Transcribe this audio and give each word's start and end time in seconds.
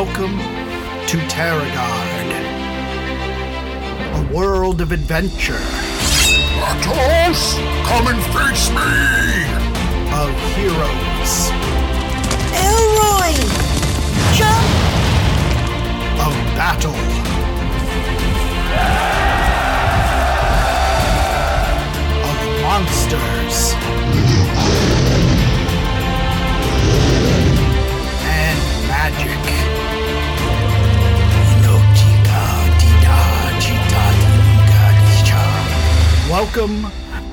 Welcome 0.00 0.38
to 1.08 1.16
Terragard, 1.26 2.30
a 4.14 4.32
world 4.32 4.80
of 4.80 4.92
adventure, 4.92 5.58
Atos, 6.62 7.58
come 7.84 8.06
and 8.06 8.22
face 8.32 8.70
me! 8.70 8.92
of 10.14 10.30
heroes, 10.54 11.50
Elroy! 12.54 13.34
Jump! 14.38 14.70
of 16.22 16.34
battle, 16.54 16.94
of 22.22 22.38
monsters, 22.62 23.74
and 28.22 28.58
magic. 28.86 29.77
Welcome 36.40 36.82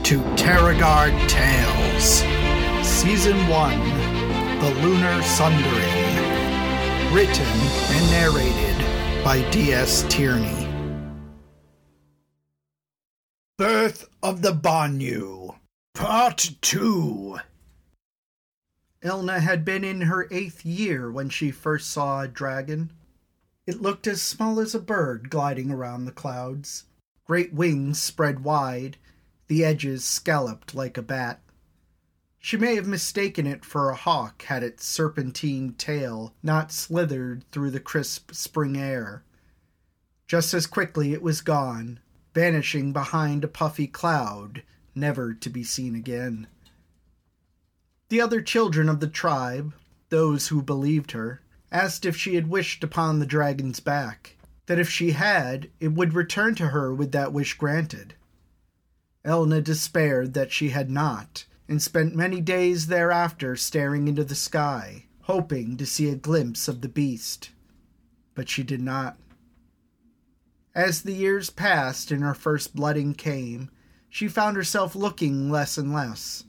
to 0.01 0.19
Terragard 0.35 1.13
Tales, 1.29 2.23
Season 2.83 3.37
1 3.47 3.79
The 4.59 4.79
Lunar 4.81 5.21
Sundering. 5.21 6.15
Written 7.13 7.45
and 7.45 8.09
narrated 8.09 9.23
by 9.23 9.47
D.S. 9.51 10.05
Tierney. 10.09 10.67
Birth 13.59 14.09
of 14.23 14.41
the 14.41 14.53
Banyu, 14.53 15.55
Part 15.93 16.55
2. 16.61 17.37
Elna 19.03 19.39
had 19.39 19.63
been 19.63 19.83
in 19.83 20.01
her 20.01 20.27
eighth 20.31 20.65
year 20.65 21.11
when 21.11 21.29
she 21.29 21.51
first 21.51 21.91
saw 21.91 22.23
a 22.23 22.27
dragon. 22.27 22.91
It 23.67 23.83
looked 23.83 24.07
as 24.07 24.23
small 24.23 24.59
as 24.59 24.73
a 24.73 24.79
bird 24.79 25.29
gliding 25.29 25.69
around 25.69 26.05
the 26.05 26.11
clouds. 26.11 26.85
Great 27.25 27.53
wings 27.53 27.99
spread 27.99 28.43
wide, 28.43 28.97
the 29.47 29.65
edges 29.65 30.05
scalloped 30.05 30.75
like 30.75 30.97
a 30.97 31.01
bat. 31.01 31.41
She 32.37 32.57
may 32.57 32.75
have 32.75 32.87
mistaken 32.87 33.47
it 33.47 33.65
for 33.65 33.89
a 33.89 33.95
hawk 33.95 34.43
had 34.43 34.61
its 34.61 34.85
serpentine 34.85 35.73
tail 35.73 36.35
not 36.43 36.71
slithered 36.71 37.43
through 37.51 37.71
the 37.71 37.79
crisp 37.79 38.31
spring 38.31 38.77
air. 38.77 39.23
Just 40.27 40.53
as 40.53 40.67
quickly 40.67 41.13
it 41.13 41.23
was 41.23 41.41
gone, 41.41 41.99
vanishing 42.35 42.93
behind 42.93 43.43
a 43.43 43.47
puffy 43.47 43.87
cloud, 43.87 44.61
never 44.93 45.33
to 45.33 45.49
be 45.49 45.63
seen 45.63 45.95
again. 45.95 46.47
The 48.09 48.21
other 48.21 48.43
children 48.43 48.87
of 48.87 48.99
the 48.99 49.07
tribe, 49.07 49.73
those 50.09 50.49
who 50.49 50.61
believed 50.61 51.13
her, 51.13 51.41
asked 51.71 52.05
if 52.05 52.15
she 52.15 52.35
had 52.35 52.47
wished 52.47 52.83
upon 52.83 53.17
the 53.17 53.25
dragon's 53.25 53.79
back, 53.79 54.37
that 54.67 54.79
if 54.79 54.89
she 54.89 55.11
had, 55.11 55.69
it 55.79 55.89
would 55.89 56.13
return 56.13 56.55
to 56.55 56.69
her 56.69 56.93
with 56.93 57.11
that 57.11 57.33
wish 57.33 57.53
granted. 57.55 58.15
Elna 59.23 59.63
despaired 59.63 60.33
that 60.33 60.51
she 60.51 60.69
had 60.69 60.89
not, 60.89 61.45
and 61.67 61.81
spent 61.81 62.15
many 62.15 62.41
days 62.41 62.87
thereafter 62.87 63.55
staring 63.55 64.07
into 64.07 64.23
the 64.23 64.35
sky, 64.35 65.05
hoping 65.21 65.77
to 65.77 65.85
see 65.85 66.09
a 66.09 66.15
glimpse 66.15 66.67
of 66.67 66.81
the 66.81 66.89
beast. 66.89 67.51
But 68.35 68.49
she 68.49 68.63
did 68.63 68.81
not. 68.81 69.17
As 70.75 71.01
the 71.01 71.13
years 71.13 71.49
passed 71.49 72.11
and 72.11 72.21
her 72.21 72.33
first 72.33 72.75
blooding 72.75 73.13
came, 73.13 73.69
she 74.09 74.27
found 74.27 74.57
herself 74.57 74.95
looking 74.95 75.49
less 75.49 75.77
and 75.77 75.93
less. 75.93 76.43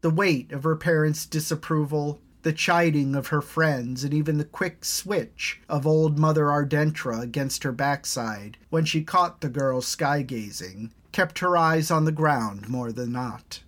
The 0.00 0.10
weight 0.10 0.52
of 0.52 0.64
her 0.64 0.76
parents' 0.76 1.24
disapproval, 1.24 2.20
the 2.44 2.52
chiding 2.52 3.16
of 3.16 3.28
her 3.28 3.40
friends, 3.40 4.04
and 4.04 4.12
even 4.12 4.36
the 4.36 4.44
quick 4.44 4.84
switch 4.84 5.60
of 5.66 5.86
old 5.86 6.18
Mother 6.18 6.44
Ardentra 6.44 7.20
against 7.20 7.64
her 7.64 7.72
backside 7.72 8.58
when 8.68 8.84
she 8.84 9.02
caught 9.02 9.40
the 9.40 9.48
girl 9.48 9.80
sky 9.80 10.20
gazing, 10.20 10.92
kept 11.10 11.38
her 11.38 11.56
eyes 11.56 11.90
on 11.90 12.04
the 12.04 12.12
ground 12.12 12.68
more 12.68 12.92
than 12.92 13.12
not. 13.12 13.62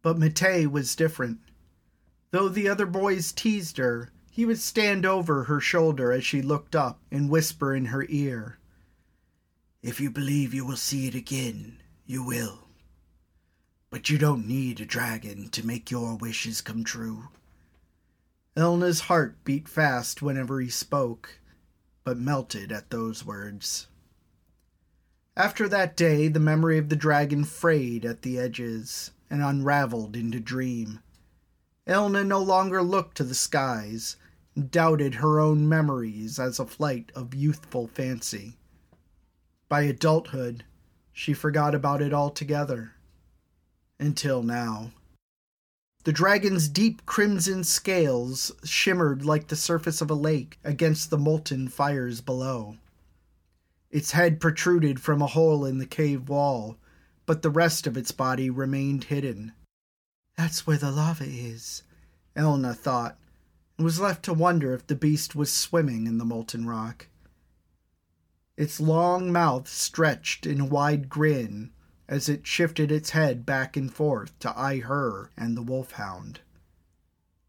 But 0.00 0.18
Matei 0.18 0.66
was 0.66 0.96
different. 0.96 1.40
Though 2.30 2.48
the 2.48 2.68
other 2.68 2.86
boys 2.86 3.32
teased 3.32 3.76
her, 3.76 4.10
he 4.30 4.46
would 4.46 4.60
stand 4.60 5.04
over 5.04 5.44
her 5.44 5.60
shoulder 5.60 6.10
as 6.10 6.24
she 6.24 6.40
looked 6.40 6.74
up 6.74 7.00
and 7.10 7.28
whisper 7.28 7.74
in 7.74 7.86
her 7.86 8.06
ear, 8.08 8.58
If 9.82 10.00
you 10.00 10.10
believe 10.10 10.54
you 10.54 10.64
will 10.64 10.76
see 10.76 11.06
it 11.06 11.14
again, 11.14 11.82
you 12.06 12.24
will. 12.24 12.60
But 13.90 14.08
you 14.08 14.16
don't 14.16 14.46
need 14.46 14.80
a 14.80 14.86
dragon 14.86 15.50
to 15.50 15.66
make 15.66 15.90
your 15.90 16.16
wishes 16.16 16.62
come 16.62 16.82
true. 16.82 17.28
Elna's 18.56 19.00
heart 19.02 19.42
beat 19.44 19.68
fast 19.68 20.22
whenever 20.22 20.60
he 20.60 20.68
spoke, 20.68 21.38
but 22.04 22.18
melted 22.18 22.72
at 22.72 22.90
those 22.90 23.24
words. 23.24 23.86
After 25.36 25.68
that 25.68 25.96
day, 25.96 26.28
the 26.28 26.40
memory 26.40 26.76
of 26.76 26.88
the 26.88 26.96
dragon 26.96 27.44
frayed 27.44 28.04
at 28.04 28.22
the 28.22 28.38
edges 28.38 29.12
and 29.30 29.42
unraveled 29.42 30.16
into 30.16 30.40
dream. 30.40 31.00
Elna 31.86 32.26
no 32.26 32.42
longer 32.42 32.82
looked 32.82 33.16
to 33.16 33.24
the 33.24 33.34
skies, 33.34 34.16
and 34.54 34.70
doubted 34.70 35.16
her 35.16 35.40
own 35.40 35.68
memories 35.68 36.38
as 36.38 36.58
a 36.58 36.66
flight 36.66 37.12
of 37.14 37.34
youthful 37.34 37.86
fancy. 37.86 38.56
By 39.68 39.82
adulthood, 39.82 40.64
she 41.12 41.32
forgot 41.32 41.74
about 41.74 42.02
it 42.02 42.12
altogether. 42.12 42.94
Until 43.98 44.42
now. 44.42 44.90
The 46.04 46.12
dragon's 46.12 46.68
deep 46.68 47.04
crimson 47.04 47.62
scales 47.62 48.52
shimmered 48.64 49.22
like 49.22 49.48
the 49.48 49.56
surface 49.56 50.00
of 50.00 50.10
a 50.10 50.14
lake 50.14 50.58
against 50.64 51.10
the 51.10 51.18
molten 51.18 51.68
fires 51.68 52.22
below. 52.22 52.78
Its 53.90 54.12
head 54.12 54.40
protruded 54.40 55.00
from 55.00 55.20
a 55.20 55.26
hole 55.26 55.66
in 55.66 55.76
the 55.76 55.86
cave 55.86 56.28
wall, 56.28 56.78
but 57.26 57.42
the 57.42 57.50
rest 57.50 57.86
of 57.86 57.98
its 57.98 58.12
body 58.12 58.48
remained 58.48 59.04
hidden. 59.04 59.52
That's 60.38 60.66
where 60.66 60.78
the 60.78 60.90
lava 60.90 61.26
is, 61.26 61.82
Elna 62.34 62.74
thought, 62.74 63.18
and 63.76 63.84
was 63.84 64.00
left 64.00 64.24
to 64.24 64.32
wonder 64.32 64.72
if 64.72 64.86
the 64.86 64.94
beast 64.94 65.34
was 65.34 65.52
swimming 65.52 66.06
in 66.06 66.16
the 66.16 66.24
molten 66.24 66.66
rock. 66.66 67.08
Its 68.56 68.80
long 68.80 69.30
mouth 69.30 69.68
stretched 69.68 70.46
in 70.46 70.60
a 70.60 70.66
wide 70.66 71.10
grin 71.10 71.72
as 72.10 72.28
it 72.28 72.44
shifted 72.44 72.90
its 72.90 73.10
head 73.10 73.46
back 73.46 73.76
and 73.76 73.94
forth 73.94 74.36
to 74.40 74.58
eye 74.58 74.80
her 74.80 75.30
and 75.36 75.56
the 75.56 75.62
wolfhound. 75.62 76.40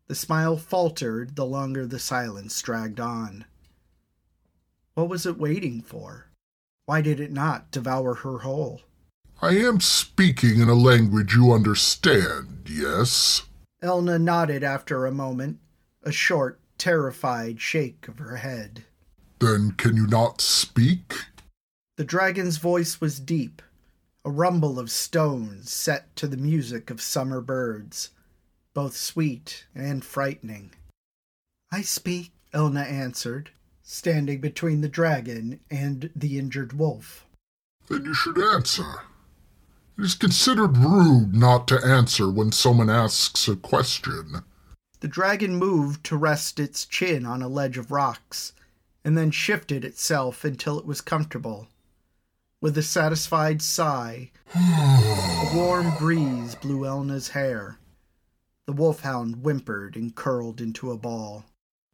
The 0.07 0.15
smile 0.15 0.55
faltered 0.55 1.35
the 1.35 1.45
longer 1.45 1.87
the 1.87 1.97
silence 1.97 2.61
dragged 2.61 2.99
on. 2.99 3.45
What 4.93 5.09
was 5.09 5.25
it 5.25 5.39
waiting 5.39 5.81
for? 5.81 6.27
Why 6.85 7.01
did 7.01 7.19
it 7.19 7.31
not 7.31 7.71
devour 7.71 8.13
her 8.15 8.39
whole? 8.39 8.81
I 9.41 9.57
am 9.57 9.79
speaking 9.79 10.59
in 10.59 10.69
a 10.69 10.75
language 10.75 11.33
you 11.33 11.51
understand, 11.51 12.67
yes? 12.69 13.43
Elna 13.81 14.21
nodded 14.21 14.63
after 14.63 15.05
a 15.07 15.11
moment, 15.11 15.57
a 16.03 16.11
short, 16.11 16.59
terrified 16.77 17.59
shake 17.59 18.07
of 18.07 18.19
her 18.19 18.35
head. 18.35 18.83
Then 19.39 19.71
can 19.71 19.95
you 19.95 20.05
not 20.05 20.39
speak? 20.39 21.15
The 21.97 22.03
dragon's 22.03 22.57
voice 22.57 23.01
was 23.01 23.19
deep, 23.19 23.63
a 24.23 24.29
rumble 24.29 24.77
of 24.77 24.91
stones 24.91 25.71
set 25.71 26.15
to 26.15 26.27
the 26.27 26.37
music 26.37 26.89
of 26.91 27.01
summer 27.01 27.41
birds, 27.41 28.11
both 28.73 28.95
sweet 28.95 29.65
and 29.73 30.05
frightening. 30.05 30.71
I 31.71 31.81
speak, 31.81 32.31
Elna 32.53 32.85
answered, 32.85 33.49
standing 33.81 34.39
between 34.39 34.81
the 34.81 34.89
dragon 34.89 35.59
and 35.71 36.11
the 36.15 36.37
injured 36.37 36.73
wolf. 36.73 37.25
Then 37.87 38.05
you 38.05 38.13
should 38.13 38.37
answer. 38.37 39.01
It 39.97 40.05
is 40.05 40.15
considered 40.15 40.77
rude 40.77 41.33
not 41.33 41.67
to 41.69 41.83
answer 41.83 42.29
when 42.29 42.51
someone 42.51 42.89
asks 42.89 43.47
a 43.47 43.55
question. 43.55 44.43
The 44.99 45.07
dragon 45.07 45.55
moved 45.55 46.03
to 46.05 46.17
rest 46.17 46.59
its 46.59 46.85
chin 46.85 47.25
on 47.25 47.41
a 47.41 47.47
ledge 47.47 47.77
of 47.77 47.91
rocks, 47.91 48.53
and 49.03 49.17
then 49.17 49.31
shifted 49.31 49.83
itself 49.83 50.45
until 50.45 50.77
it 50.77 50.85
was 50.85 51.01
comfortable. 51.01 51.67
With 52.61 52.77
a 52.77 52.83
satisfied 52.83 53.59
sigh, 53.63 54.29
a 54.53 55.51
warm 55.55 55.97
breeze 55.97 56.53
blew 56.53 56.85
Elna's 56.85 57.29
hair. 57.29 57.79
The 58.67 58.73
wolfhound 58.73 59.37
whimpered 59.37 59.95
and 59.95 60.13
curled 60.13 60.61
into 60.61 60.91
a 60.91 60.97
ball. 60.97 61.45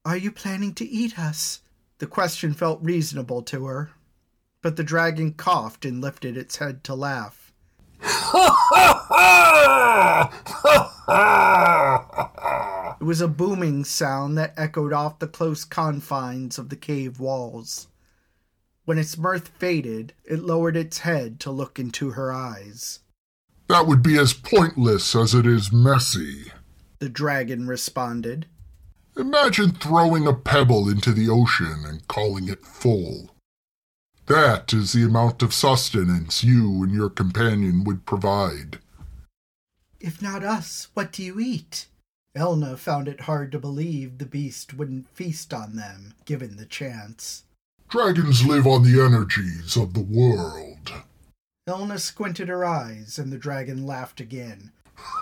Are 0.04 0.18
you 0.18 0.30
planning 0.30 0.74
to 0.74 0.86
eat 0.86 1.18
us? 1.18 1.62
The 2.00 2.06
question 2.06 2.54
felt 2.54 2.84
reasonable 2.84 3.44
to 3.44 3.66
her, 3.66 3.92
but 4.62 4.76
the 4.76 4.84
dragon 4.84 5.32
coughed 5.36 5.86
and 5.86 6.02
lifted 6.02 6.36
its 6.36 6.58
head 6.58 6.84
to 6.84 6.96
laugh. 6.96 7.54
It 13.00 13.06
was 13.06 13.22
a 13.22 13.30
booming 13.30 13.86
sound 13.86 14.38
that 14.38 14.54
echoed 14.58 14.92
off 14.92 15.20
the 15.20 15.28
close 15.28 15.64
confines 15.64 16.60
of 16.60 16.68
the 16.68 16.76
cave 16.76 17.22
walls. 17.22 17.88
When 18.88 18.98
its 18.98 19.18
mirth 19.18 19.50
faded, 19.50 20.14
it 20.24 20.46
lowered 20.46 20.78
its 20.78 21.00
head 21.00 21.42
to 21.42 21.52
look 21.52 21.78
into 21.78 22.12
her 22.12 22.32
eyes. 22.32 23.00
That 23.68 23.86
would 23.86 24.02
be 24.02 24.18
as 24.18 24.32
pointless 24.32 25.14
as 25.14 25.34
it 25.34 25.46
is 25.46 25.74
messy. 25.74 26.54
The 27.00 27.10
dragon 27.10 27.68
responded. 27.68 28.46
Imagine 29.18 29.72
throwing 29.72 30.26
a 30.26 30.32
pebble 30.32 30.88
into 30.88 31.12
the 31.12 31.28
ocean 31.28 31.84
and 31.86 32.08
calling 32.08 32.48
it 32.48 32.66
full. 32.66 33.32
That 34.28 34.72
is 34.72 34.94
the 34.94 35.04
amount 35.04 35.44
of 35.44 35.54
sustenance 35.54 36.46
you 36.46 36.82
and 36.82 36.94
your 36.94 37.10
companion 37.10 37.84
would 37.84 38.06
provide. 38.06 38.80
If 40.00 40.22
not 40.22 40.46
us, 40.46 40.88
what 40.94 41.12
do 41.12 41.24
you 41.24 41.42
eat? 41.42 41.88
Elna 42.38 42.78
found 42.78 43.10
it 43.10 43.20
hard 43.22 43.52
to 43.52 43.60
believe 43.60 44.18
the 44.18 44.26
beast 44.26 44.74
wouldn't 44.74 45.10
feast 45.10 45.54
on 45.54 45.76
them, 45.76 46.14
given 46.24 46.56
the 46.56 46.66
chance. 46.66 47.44
Dragons 47.90 48.46
live 48.46 48.68
on 48.68 48.84
the 48.84 49.02
energies 49.02 49.78
of 49.78 49.94
the 49.94 50.02
world. 50.02 50.92
Elna 51.70 51.98
squinted 51.98 52.50
her 52.50 52.66
eyes, 52.66 53.18
and 53.18 53.32
the 53.32 53.38
dragon 53.38 53.86
laughed 53.86 54.20
again. 54.20 54.74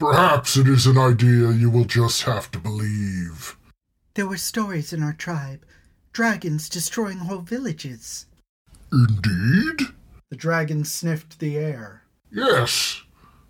Perhaps 0.00 0.56
it 0.56 0.66
is 0.66 0.86
an 0.86 0.98
idea 0.98 1.52
you 1.52 1.70
will 1.70 1.84
just 1.84 2.22
have 2.24 2.50
to 2.50 2.58
believe. 2.58 3.56
There 4.14 4.26
were 4.26 4.36
stories 4.36 4.92
in 4.92 5.04
our 5.04 5.12
tribe 5.12 5.64
dragons 6.12 6.68
destroying 6.68 7.18
whole 7.18 7.42
villages. 7.42 8.26
Indeed? 8.90 9.88
The 10.30 10.36
dragon 10.36 10.84
sniffed 10.84 11.38
the 11.38 11.58
air. 11.58 12.02
Yes. 12.32 13.02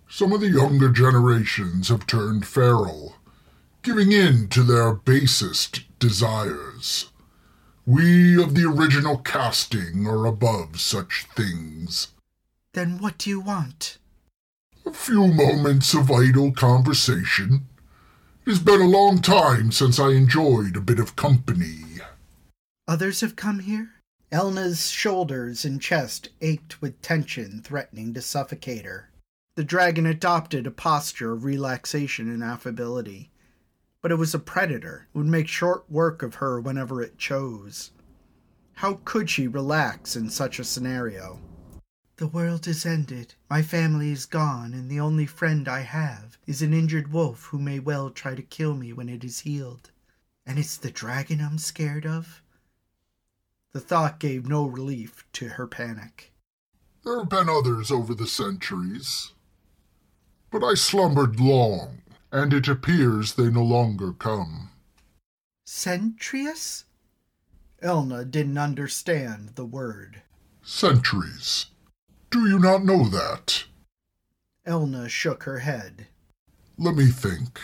Some 0.08 0.32
of 0.32 0.40
the 0.40 0.50
younger 0.50 0.90
generations 0.90 1.88
have 1.88 2.06
turned 2.06 2.44
feral, 2.44 3.16
giving 3.82 4.12
in 4.12 4.48
to 4.48 4.62
their 4.62 4.92
basest 4.92 5.85
desires. 5.98 7.10
We 7.84 8.42
of 8.42 8.54
the 8.54 8.64
original 8.64 9.18
casting 9.18 10.06
are 10.06 10.26
above 10.26 10.80
such 10.80 11.26
things. 11.34 12.08
Then 12.72 12.98
what 12.98 13.18
do 13.18 13.30
you 13.30 13.40
want? 13.40 13.98
A 14.84 14.92
few 14.92 15.26
moments 15.28 15.94
of 15.94 16.10
idle 16.10 16.52
conversation. 16.52 17.66
It 18.44 18.50
has 18.50 18.58
been 18.58 18.80
a 18.80 18.88
long 18.88 19.22
time 19.22 19.72
since 19.72 19.98
I 19.98 20.10
enjoyed 20.10 20.76
a 20.76 20.80
bit 20.80 21.00
of 21.00 21.16
company. 21.16 22.00
Others 22.88 23.20
have 23.20 23.34
come 23.34 23.60
here? 23.60 23.90
Elna's 24.30 24.90
shoulders 24.90 25.64
and 25.64 25.80
chest 25.80 26.28
ached 26.40 26.82
with 26.82 27.00
tension, 27.02 27.62
threatening 27.62 28.12
to 28.14 28.22
suffocate 28.22 28.84
her. 28.84 29.10
The 29.54 29.64
dragon 29.64 30.06
adopted 30.06 30.66
a 30.66 30.70
posture 30.70 31.32
of 31.32 31.44
relaxation 31.44 32.28
and 32.28 32.42
affability, 32.42 33.30
but 34.06 34.12
it 34.12 34.18
was 34.18 34.34
a 34.34 34.38
predator, 34.38 35.08
would 35.14 35.26
make 35.26 35.48
short 35.48 35.84
work 35.90 36.22
of 36.22 36.36
her 36.36 36.60
whenever 36.60 37.02
it 37.02 37.18
chose. 37.18 37.90
How 38.74 39.00
could 39.04 39.28
she 39.28 39.48
relax 39.48 40.14
in 40.14 40.30
such 40.30 40.60
a 40.60 40.64
scenario? 40.64 41.40
The 42.18 42.28
world 42.28 42.68
is 42.68 42.86
ended. 42.86 43.34
My 43.50 43.62
family 43.62 44.12
is 44.12 44.24
gone, 44.24 44.74
and 44.74 44.88
the 44.88 45.00
only 45.00 45.26
friend 45.26 45.66
I 45.66 45.80
have 45.80 46.38
is 46.46 46.62
an 46.62 46.72
injured 46.72 47.12
wolf 47.12 47.46
who 47.46 47.58
may 47.58 47.80
well 47.80 48.10
try 48.10 48.36
to 48.36 48.42
kill 48.42 48.76
me 48.76 48.92
when 48.92 49.08
it 49.08 49.24
is 49.24 49.40
healed. 49.40 49.90
And 50.46 50.56
it's 50.56 50.76
the 50.76 50.92
dragon 50.92 51.40
I'm 51.40 51.58
scared 51.58 52.06
of? 52.06 52.42
The 53.72 53.80
thought 53.80 54.20
gave 54.20 54.48
no 54.48 54.66
relief 54.66 55.26
to 55.32 55.48
her 55.48 55.66
panic. 55.66 56.32
There 57.02 57.18
have 57.18 57.28
been 57.28 57.48
others 57.48 57.90
over 57.90 58.14
the 58.14 58.28
centuries, 58.28 59.32
but 60.52 60.62
I 60.62 60.74
slumbered 60.74 61.40
long, 61.40 62.02
and 62.36 62.52
it 62.52 62.68
appears 62.68 63.32
they 63.32 63.48
no 63.48 63.62
longer 63.62 64.12
come. 64.12 64.68
Centrius? 65.66 66.84
Elna 67.82 68.30
didn't 68.30 68.58
understand 68.58 69.52
the 69.54 69.64
word. 69.64 70.20
Centuries. 70.62 71.66
Do 72.30 72.46
you 72.46 72.58
not 72.58 72.84
know 72.84 73.08
that? 73.08 73.64
Elna 74.66 75.08
shook 75.08 75.44
her 75.44 75.60
head. 75.60 76.08
Let 76.76 76.94
me 76.94 77.06
think. 77.06 77.58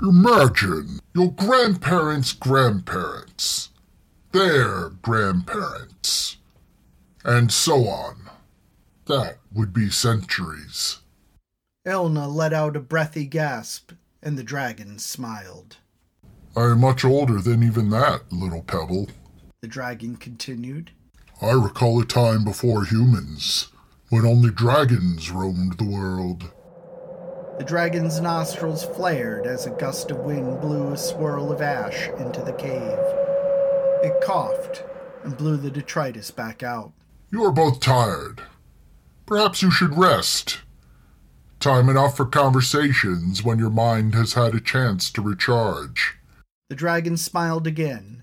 Imagine 0.00 1.00
your 1.12 1.32
grandparents' 1.32 2.34
grandparents, 2.34 3.70
their 4.30 4.90
grandparents, 4.90 6.36
and 7.24 7.50
so 7.50 7.88
on. 7.88 8.30
That 9.06 9.38
would 9.52 9.72
be 9.72 9.90
centuries. 9.90 11.00
Elna 11.86 12.26
let 12.26 12.52
out 12.52 12.74
a 12.74 12.80
breathy 12.80 13.26
gasp, 13.26 13.92
and 14.20 14.36
the 14.36 14.42
dragon 14.42 14.98
smiled. 14.98 15.76
I 16.56 16.72
am 16.72 16.80
much 16.80 17.04
older 17.04 17.40
than 17.40 17.62
even 17.62 17.90
that, 17.90 18.32
little 18.32 18.62
pebble. 18.62 19.08
The 19.62 19.68
dragon 19.68 20.16
continued. 20.16 20.90
I 21.40 21.52
recall 21.52 22.00
a 22.00 22.04
time 22.04 22.42
before 22.42 22.84
humans, 22.86 23.68
when 24.08 24.26
only 24.26 24.50
dragons 24.50 25.30
roamed 25.30 25.78
the 25.78 25.84
world. 25.84 26.50
The 27.58 27.64
dragon's 27.64 28.20
nostrils 28.20 28.84
flared 28.84 29.46
as 29.46 29.66
a 29.66 29.70
gust 29.70 30.10
of 30.10 30.18
wind 30.18 30.60
blew 30.60 30.92
a 30.92 30.96
swirl 30.96 31.52
of 31.52 31.62
ash 31.62 32.08
into 32.18 32.42
the 32.42 32.52
cave. 32.52 32.98
It 34.02 34.20
coughed 34.24 34.82
and 35.22 35.36
blew 35.36 35.56
the 35.56 35.70
detritus 35.70 36.32
back 36.32 36.64
out. 36.64 36.92
You 37.30 37.44
are 37.44 37.52
both 37.52 37.78
tired. 37.78 38.42
Perhaps 39.24 39.62
you 39.62 39.70
should 39.70 39.96
rest. 39.96 40.62
Time 41.66 41.88
enough 41.88 42.16
for 42.16 42.26
conversations 42.26 43.42
when 43.42 43.58
your 43.58 43.70
mind 43.70 44.14
has 44.14 44.34
had 44.34 44.54
a 44.54 44.60
chance 44.60 45.10
to 45.10 45.20
recharge. 45.20 46.14
The 46.68 46.76
dragon 46.76 47.16
smiled 47.16 47.66
again, 47.66 48.22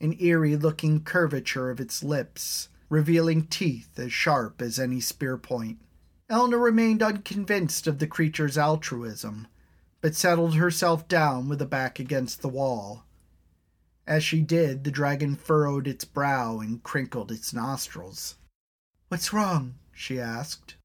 an 0.00 0.14
eerie 0.20 0.54
looking 0.54 1.02
curvature 1.02 1.68
of 1.68 1.80
its 1.80 2.04
lips, 2.04 2.68
revealing 2.88 3.48
teeth 3.48 3.98
as 3.98 4.12
sharp 4.12 4.62
as 4.62 4.78
any 4.78 5.00
spear 5.00 5.36
point. 5.36 5.80
Elna 6.30 6.62
remained 6.62 7.02
unconvinced 7.02 7.88
of 7.88 7.98
the 7.98 8.06
creature's 8.06 8.56
altruism, 8.56 9.48
but 10.00 10.14
settled 10.14 10.54
herself 10.54 11.08
down 11.08 11.48
with 11.48 11.60
a 11.60 11.66
back 11.66 11.98
against 11.98 12.40
the 12.40 12.48
wall. 12.48 13.04
As 14.06 14.22
she 14.22 14.42
did, 14.42 14.84
the 14.84 14.92
dragon 14.92 15.34
furrowed 15.34 15.88
its 15.88 16.04
brow 16.04 16.60
and 16.60 16.84
crinkled 16.84 17.32
its 17.32 17.52
nostrils. 17.52 18.36
What's 19.08 19.32
wrong? 19.32 19.74
she 19.92 20.20
asked. 20.20 20.76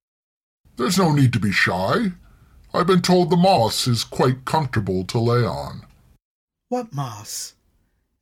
There's 0.77 0.97
no 0.97 1.11
need 1.11 1.33
to 1.33 1.39
be 1.39 1.51
shy. 1.51 2.13
I've 2.73 2.87
been 2.87 3.01
told 3.01 3.29
the 3.29 3.37
moss 3.37 3.87
is 3.87 4.03
quite 4.03 4.45
comfortable 4.45 5.03
to 5.05 5.19
lay 5.19 5.45
on. 5.45 5.85
What 6.69 6.93
moss? 6.93 7.55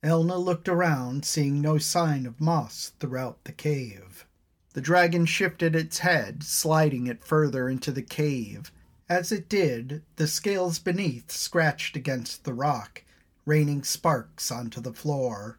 Elna 0.03 0.37
looked 0.43 0.69
around, 0.69 1.25
seeing 1.25 1.61
no 1.61 1.77
sign 1.77 2.25
of 2.25 2.39
moss 2.39 2.93
throughout 2.99 3.43
the 3.43 3.51
cave. 3.51 4.25
The 4.73 4.81
dragon 4.81 5.25
shifted 5.25 5.75
its 5.75 5.99
head, 5.99 6.43
sliding 6.43 7.07
it 7.07 7.23
further 7.23 7.69
into 7.69 7.91
the 7.91 8.01
cave. 8.01 8.71
As 9.09 9.31
it 9.31 9.49
did, 9.49 10.03
the 10.15 10.27
scales 10.27 10.79
beneath 10.79 11.31
scratched 11.31 11.95
against 11.95 12.43
the 12.43 12.53
rock, 12.53 13.03
raining 13.45 13.83
sparks 13.83 14.51
onto 14.51 14.79
the 14.79 14.93
floor. 14.93 15.57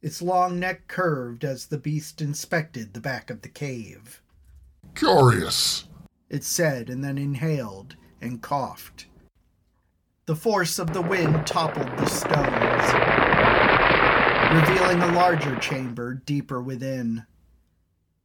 Its 0.00 0.22
long 0.22 0.60
neck 0.60 0.86
curved 0.86 1.44
as 1.44 1.66
the 1.66 1.78
beast 1.78 2.20
inspected 2.22 2.94
the 2.94 3.00
back 3.00 3.30
of 3.30 3.42
the 3.42 3.48
cave. 3.48 4.22
Curious, 4.94 5.87
it 6.30 6.44
said, 6.44 6.90
and 6.90 7.02
then 7.02 7.18
inhaled 7.18 7.96
and 8.20 8.42
coughed. 8.42 9.06
The 10.26 10.36
force 10.36 10.78
of 10.78 10.92
the 10.92 11.00
wind 11.00 11.46
toppled 11.46 11.96
the 11.96 12.06
stones, 12.06 12.92
revealing 14.52 15.00
a 15.00 15.14
larger 15.14 15.56
chamber 15.56 16.14
deeper 16.14 16.60
within. 16.60 17.24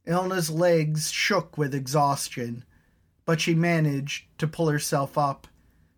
Elna's 0.06 0.50
legs 0.50 1.10
shook 1.10 1.56
with 1.56 1.74
exhaustion, 1.74 2.64
but 3.24 3.40
she 3.40 3.54
managed 3.54 4.26
to 4.36 4.46
pull 4.46 4.68
herself 4.68 5.16
up, 5.16 5.48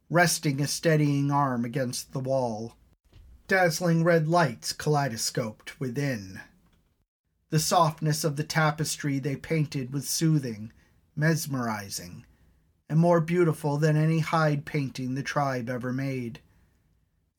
resting 0.08 0.60
a 0.60 0.68
steadying 0.68 1.32
arm 1.32 1.64
against 1.64 2.12
the 2.12 2.20
wall. 2.20 2.76
Dazzling 3.48 4.04
red 4.04 4.28
lights 4.28 4.72
kaleidoscoped 4.72 5.80
within. 5.80 6.40
The 7.50 7.58
softness 7.58 8.22
of 8.22 8.36
the 8.36 8.44
tapestry 8.44 9.18
they 9.18 9.36
painted 9.36 9.92
was 9.92 10.08
soothing, 10.08 10.72
mesmerizing, 11.16 12.24
and 12.88 12.98
more 12.98 13.20
beautiful 13.20 13.78
than 13.78 13.96
any 13.96 14.20
hide 14.20 14.64
painting 14.64 15.14
the 15.14 15.22
tribe 15.22 15.68
ever 15.68 15.92
made. 15.92 16.40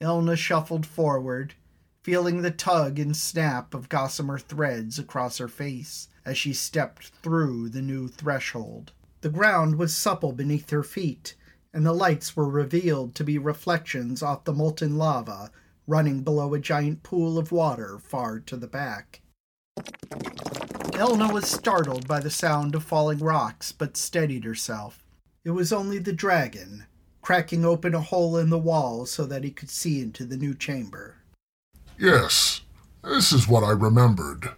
Elna 0.02 0.36
shuffled 0.36 0.86
forward, 0.86 1.54
feeling 2.02 2.42
the 2.42 2.52
tug 2.52 3.00
and 3.00 3.16
snap 3.16 3.74
of 3.74 3.90
gossamer 3.90 4.40
threads 4.40 4.98
across 4.98 5.38
her 5.38 5.48
face 5.48 6.10
as 6.26 6.38
she 6.38 6.54
stepped 6.54 7.08
through 7.22 7.70
the 7.70 7.82
new 7.82 8.08
threshold. 8.08 8.92
The 9.22 9.30
ground 9.30 9.76
was 9.78 9.96
supple 9.96 10.34
beneath 10.34 10.70
her 10.70 10.84
feet, 10.84 11.36
and 11.74 11.86
the 11.86 11.94
lights 11.94 12.36
were 12.36 12.50
revealed 12.50 13.16
to 13.16 13.24
be 13.24 13.38
reflections 13.38 14.22
off 14.22 14.44
the 14.44 14.54
molten 14.54 14.98
lava 14.98 15.52
running 15.88 16.22
below 16.22 16.54
a 16.54 16.60
giant 16.60 17.02
pool 17.02 17.38
of 17.38 17.52
water 17.52 17.98
far 17.98 18.40
to 18.40 18.58
the 18.58 18.68
back. 18.68 19.22
Elna 20.98 21.32
was 21.32 21.48
startled 21.48 22.08
by 22.08 22.20
the 22.20 22.32
sound 22.32 22.74
of 22.74 22.84
falling 22.84 23.20
rocks, 23.20 23.72
but 23.72 23.96
steadied 23.96 24.44
herself. 24.44 25.04
It 25.44 25.51
was 25.51 25.72
only 25.72 26.00
the 26.00 26.12
dragon, 26.12 26.88
cracking 27.22 27.63
open 27.63 27.94
a 27.94 28.01
hole 28.01 28.36
in 28.36 28.50
the 28.50 28.58
wall 28.58 29.06
so 29.06 29.24
that 29.27 29.44
he 29.44 29.51
could 29.51 29.70
see 29.70 30.01
into 30.01 30.25
the 30.25 30.38
new 30.38 30.56
chamber. 30.56 31.18
Yes, 32.00 32.62
this 33.04 33.32
is 33.32 33.48
what 33.48 33.63
I 33.63 33.74
remembered. 33.74 34.54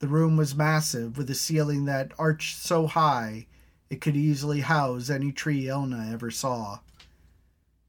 The 0.00 0.08
room 0.08 0.36
was 0.36 0.54
massive, 0.54 1.16
with 1.16 1.30
a 1.30 1.34
ceiling 1.34 1.86
that 1.86 2.12
arched 2.18 2.58
so 2.58 2.86
high 2.86 3.46
it 3.88 4.02
could 4.02 4.16
easily 4.16 4.60
house 4.60 5.08
any 5.08 5.32
tree 5.32 5.64
Elna 5.64 6.12
ever 6.12 6.30
saw. 6.30 6.80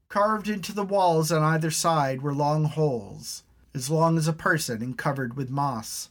Carved 0.08 0.48
into 0.48 0.72
the 0.72 0.84
walls 0.84 1.30
on 1.30 1.42
either 1.42 1.70
side 1.70 2.22
were 2.22 2.32
long 2.32 2.64
holes, 2.64 3.42
as 3.74 3.90
long 3.90 4.16
as 4.16 4.26
a 4.26 4.32
person 4.32 4.82
and 4.82 4.96
covered 4.96 5.36
with 5.36 5.50
moss. 5.50 6.08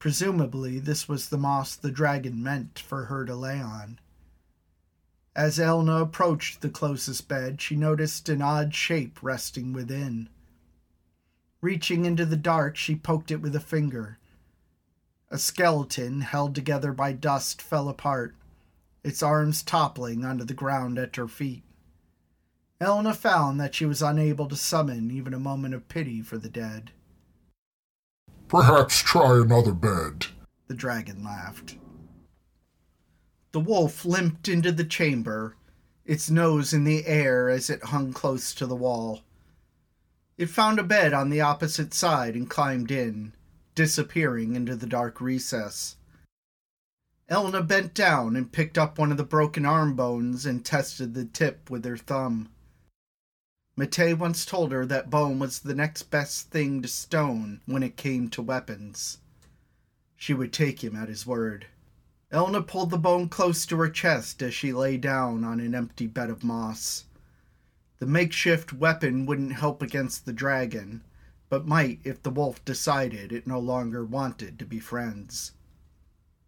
Presumably, 0.00 0.78
this 0.78 1.08
was 1.08 1.28
the 1.28 1.36
moss 1.36 1.76
the 1.76 1.90
dragon 1.90 2.42
meant 2.42 2.78
for 2.78 3.04
her 3.04 3.26
to 3.26 3.36
lay 3.36 3.60
on. 3.60 4.00
As 5.36 5.58
Elna 5.58 6.00
approached 6.00 6.62
the 6.62 6.70
closest 6.70 7.28
bed, 7.28 7.60
she 7.60 7.76
noticed 7.76 8.30
an 8.30 8.40
odd 8.40 8.74
shape 8.74 9.22
resting 9.22 9.74
within. 9.74 10.30
Reaching 11.60 12.06
into 12.06 12.24
the 12.24 12.38
dark, 12.38 12.76
she 12.76 12.96
poked 12.96 13.30
it 13.30 13.42
with 13.42 13.54
a 13.54 13.60
finger. 13.60 14.18
A 15.30 15.38
skeleton, 15.38 16.22
held 16.22 16.54
together 16.54 16.92
by 16.92 17.12
dust, 17.12 17.60
fell 17.60 17.86
apart, 17.86 18.34
its 19.04 19.22
arms 19.22 19.62
toppling 19.62 20.24
onto 20.24 20.44
the 20.44 20.54
ground 20.54 20.98
at 20.98 21.16
her 21.16 21.28
feet. 21.28 21.62
Elna 22.80 23.14
found 23.14 23.60
that 23.60 23.74
she 23.74 23.84
was 23.84 24.00
unable 24.00 24.48
to 24.48 24.56
summon 24.56 25.10
even 25.10 25.34
a 25.34 25.38
moment 25.38 25.74
of 25.74 25.88
pity 25.88 26.22
for 26.22 26.38
the 26.38 26.48
dead. 26.48 26.90
Perhaps 28.50 29.02
try 29.02 29.38
another 29.38 29.72
bed. 29.72 30.26
The 30.66 30.74
dragon 30.74 31.22
laughed. 31.22 31.76
The 33.52 33.60
wolf 33.60 34.04
limped 34.04 34.48
into 34.48 34.72
the 34.72 34.82
chamber, 34.82 35.54
its 36.04 36.28
nose 36.28 36.72
in 36.72 36.82
the 36.82 37.06
air 37.06 37.48
as 37.48 37.70
it 37.70 37.84
hung 37.84 38.12
close 38.12 38.52
to 38.54 38.66
the 38.66 38.74
wall. 38.74 39.20
It 40.36 40.50
found 40.50 40.80
a 40.80 40.82
bed 40.82 41.12
on 41.12 41.30
the 41.30 41.40
opposite 41.40 41.94
side 41.94 42.34
and 42.34 42.50
climbed 42.50 42.90
in, 42.90 43.34
disappearing 43.76 44.56
into 44.56 44.74
the 44.74 44.86
dark 44.86 45.20
recess. 45.20 45.94
Elna 47.30 47.62
bent 47.62 47.94
down 47.94 48.34
and 48.34 48.50
picked 48.50 48.76
up 48.76 48.98
one 48.98 49.12
of 49.12 49.16
the 49.16 49.22
broken 49.22 49.64
arm 49.64 49.94
bones 49.94 50.44
and 50.44 50.64
tested 50.64 51.14
the 51.14 51.24
tip 51.24 51.70
with 51.70 51.84
her 51.84 51.96
thumb. 51.96 52.48
Matei 53.80 54.12
once 54.12 54.44
told 54.44 54.72
her 54.72 54.84
that 54.84 55.08
bone 55.08 55.38
was 55.38 55.60
the 55.60 55.74
next 55.74 56.10
best 56.10 56.50
thing 56.50 56.82
to 56.82 56.88
stone 56.88 57.62
when 57.64 57.82
it 57.82 57.96
came 57.96 58.28
to 58.28 58.42
weapons. 58.42 59.16
She 60.16 60.34
would 60.34 60.52
take 60.52 60.84
him 60.84 60.94
at 60.94 61.08
his 61.08 61.24
word. 61.24 61.64
Elna 62.30 62.60
pulled 62.60 62.90
the 62.90 62.98
bone 62.98 63.30
close 63.30 63.64
to 63.64 63.78
her 63.78 63.88
chest 63.88 64.42
as 64.42 64.52
she 64.52 64.74
lay 64.74 64.98
down 64.98 65.44
on 65.44 65.60
an 65.60 65.74
empty 65.74 66.06
bed 66.06 66.28
of 66.28 66.44
moss. 66.44 67.06
The 68.00 68.06
makeshift 68.06 68.74
weapon 68.74 69.24
wouldn't 69.24 69.54
help 69.54 69.80
against 69.80 70.26
the 70.26 70.34
dragon, 70.34 71.02
but 71.48 71.66
might 71.66 72.00
if 72.04 72.22
the 72.22 72.28
wolf 72.28 72.62
decided 72.66 73.32
it 73.32 73.46
no 73.46 73.58
longer 73.58 74.04
wanted 74.04 74.58
to 74.58 74.66
be 74.66 74.78
friends. 74.78 75.52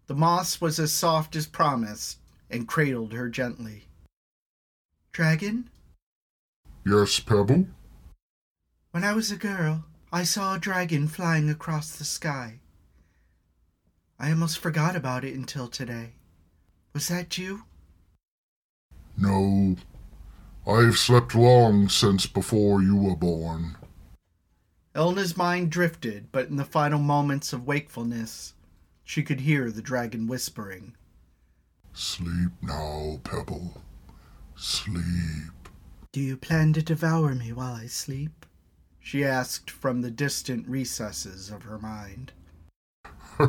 The 0.06 0.14
moss 0.14 0.60
was 0.60 0.78
as 0.78 0.92
soft 0.92 1.34
as 1.34 1.46
promised 1.46 2.18
and 2.50 2.68
cradled 2.68 3.14
her 3.14 3.30
gently. 3.30 3.86
Dragon? 5.12 5.70
Yes, 6.84 7.20
Pebble? 7.20 7.66
When 8.90 9.04
I 9.04 9.12
was 9.12 9.30
a 9.30 9.36
girl, 9.36 9.84
I 10.12 10.24
saw 10.24 10.54
a 10.54 10.58
dragon 10.58 11.06
flying 11.06 11.48
across 11.48 11.92
the 11.92 12.04
sky. 12.04 12.60
I 14.18 14.30
almost 14.30 14.58
forgot 14.58 14.96
about 14.96 15.24
it 15.24 15.34
until 15.34 15.68
today. 15.68 16.14
Was 16.92 17.08
that 17.08 17.38
you? 17.38 17.64
No. 19.16 19.76
I've 20.66 20.98
slept 20.98 21.34
long 21.34 21.88
since 21.88 22.26
before 22.26 22.82
you 22.82 22.96
were 22.96 23.16
born. 23.16 23.76
Elna's 24.94 25.36
mind 25.36 25.70
drifted, 25.70 26.30
but 26.32 26.48
in 26.48 26.56
the 26.56 26.64
final 26.64 26.98
moments 26.98 27.52
of 27.52 27.66
wakefulness, 27.66 28.54
she 29.04 29.22
could 29.22 29.40
hear 29.40 29.70
the 29.70 29.82
dragon 29.82 30.26
whispering. 30.26 30.94
Sleep 31.92 32.52
now, 32.60 33.20
Pebble. 33.24 33.80
Sleep. 34.54 35.61
Do 36.12 36.20
you 36.20 36.36
plan 36.36 36.74
to 36.74 36.82
devour 36.82 37.34
me 37.34 37.54
while 37.54 37.72
I 37.72 37.86
sleep? 37.86 38.44
She 39.00 39.24
asked 39.24 39.70
from 39.70 40.02
the 40.02 40.10
distant 40.10 40.68
recesses 40.68 41.48
of 41.48 41.62
her 41.62 41.78
mind. 41.78 42.32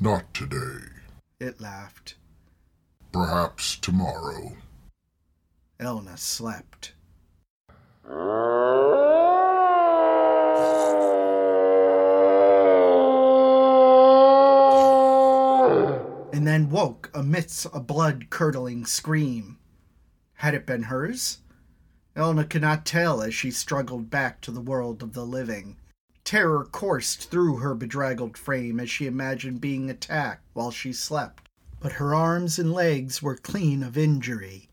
Not 0.00 0.32
today. 0.32 0.86
It 1.40 1.60
laughed. 1.60 2.14
Perhaps 3.10 3.74
tomorrow. 3.78 4.56
Elna 5.80 6.16
slept. 6.16 6.92
And 16.32 16.46
then 16.46 16.70
woke 16.70 17.10
amidst 17.12 17.66
a 17.74 17.80
blood 17.80 18.30
curdling 18.30 18.86
scream. 18.86 19.58
Had 20.34 20.54
it 20.54 20.64
been 20.64 20.84
hers? 20.84 21.38
Elna 22.18 22.50
could 22.50 22.62
not 22.62 22.84
tell 22.84 23.22
as 23.22 23.32
she 23.32 23.52
struggled 23.52 24.10
back 24.10 24.40
to 24.40 24.50
the 24.50 24.60
world 24.60 25.04
of 25.04 25.12
the 25.12 25.24
living. 25.24 25.76
Terror 26.24 26.64
coursed 26.64 27.30
through 27.30 27.58
her 27.58 27.76
bedraggled 27.76 28.36
frame 28.36 28.80
as 28.80 28.90
she 28.90 29.06
imagined 29.06 29.60
being 29.60 29.88
attacked 29.88 30.42
while 30.52 30.72
she 30.72 30.92
slept. 30.92 31.48
But 31.78 31.92
her 31.92 32.16
arms 32.16 32.58
and 32.58 32.72
legs 32.72 33.22
were 33.22 33.36
clean 33.36 33.84
of 33.84 33.96
injury, 33.96 34.68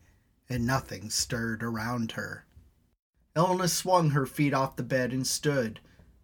and 0.49 0.65
nothing 0.65 1.11
stirred 1.11 1.61
around 1.61 2.13
her. 2.13 2.47
Elna 3.35 3.69
swung 3.69 4.09
her 4.09 4.25
feet 4.25 4.55
off 4.55 4.75
the 4.75 4.81
bed 4.81 5.13
and 5.13 5.27
stood, 5.27 5.79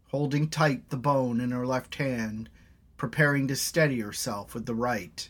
holding 0.08 0.50
tight 0.50 0.90
the 0.90 0.98
bone 0.98 1.40
in 1.40 1.52
her 1.52 1.68
left 1.68 1.96
hand, 1.96 2.50
preparing 2.98 3.48
to 3.48 3.56
steady 3.56 4.00
herself 4.00 4.56
with 4.56 4.66
the 4.66 4.74
right. 4.74 5.30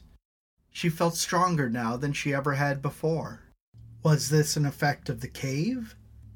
She 0.72 0.88
felt 0.88 1.18
stronger 1.18 1.70
now 1.70 1.98
than 1.98 2.14
she 2.14 2.34
ever 2.34 2.54
had 2.54 2.82
before. 2.82 3.42
Was 4.04 4.30
this 4.30 4.58
an 4.58 4.66
effect 4.66 5.10
of 5.10 5.22
the 5.22 5.28
cave? 5.28 5.96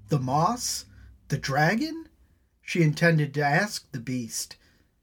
The 0.10 0.19
moss? 0.19 0.86
The 1.29 1.38
dragon? 1.39 2.07
She 2.62 2.84
intended 2.84 3.34
to 3.34 3.43
ask 3.43 3.91
the 3.91 4.00
beast 4.00 4.55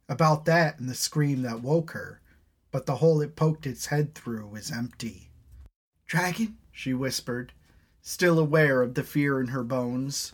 about 0.08 0.44
that 0.44 0.78
and 0.78 0.88
the 0.88 0.94
scream 0.94 1.42
that 1.42 1.60
woke 1.60 1.90
her, 1.90 2.20
but 2.70 2.86
the 2.86 2.96
hole 2.96 3.20
it 3.20 3.34
poked 3.34 3.66
its 3.66 3.86
head 3.86 4.14
through 4.14 4.46
was 4.46 4.70
empty. 4.70 5.32
Dragon? 6.06 6.56
she 6.70 6.94
whispered, 6.94 7.52
still 8.00 8.38
aware 8.38 8.80
of 8.80 8.94
the 8.94 9.02
fear 9.02 9.40
in 9.40 9.48
her 9.48 9.64
bones. 9.64 10.32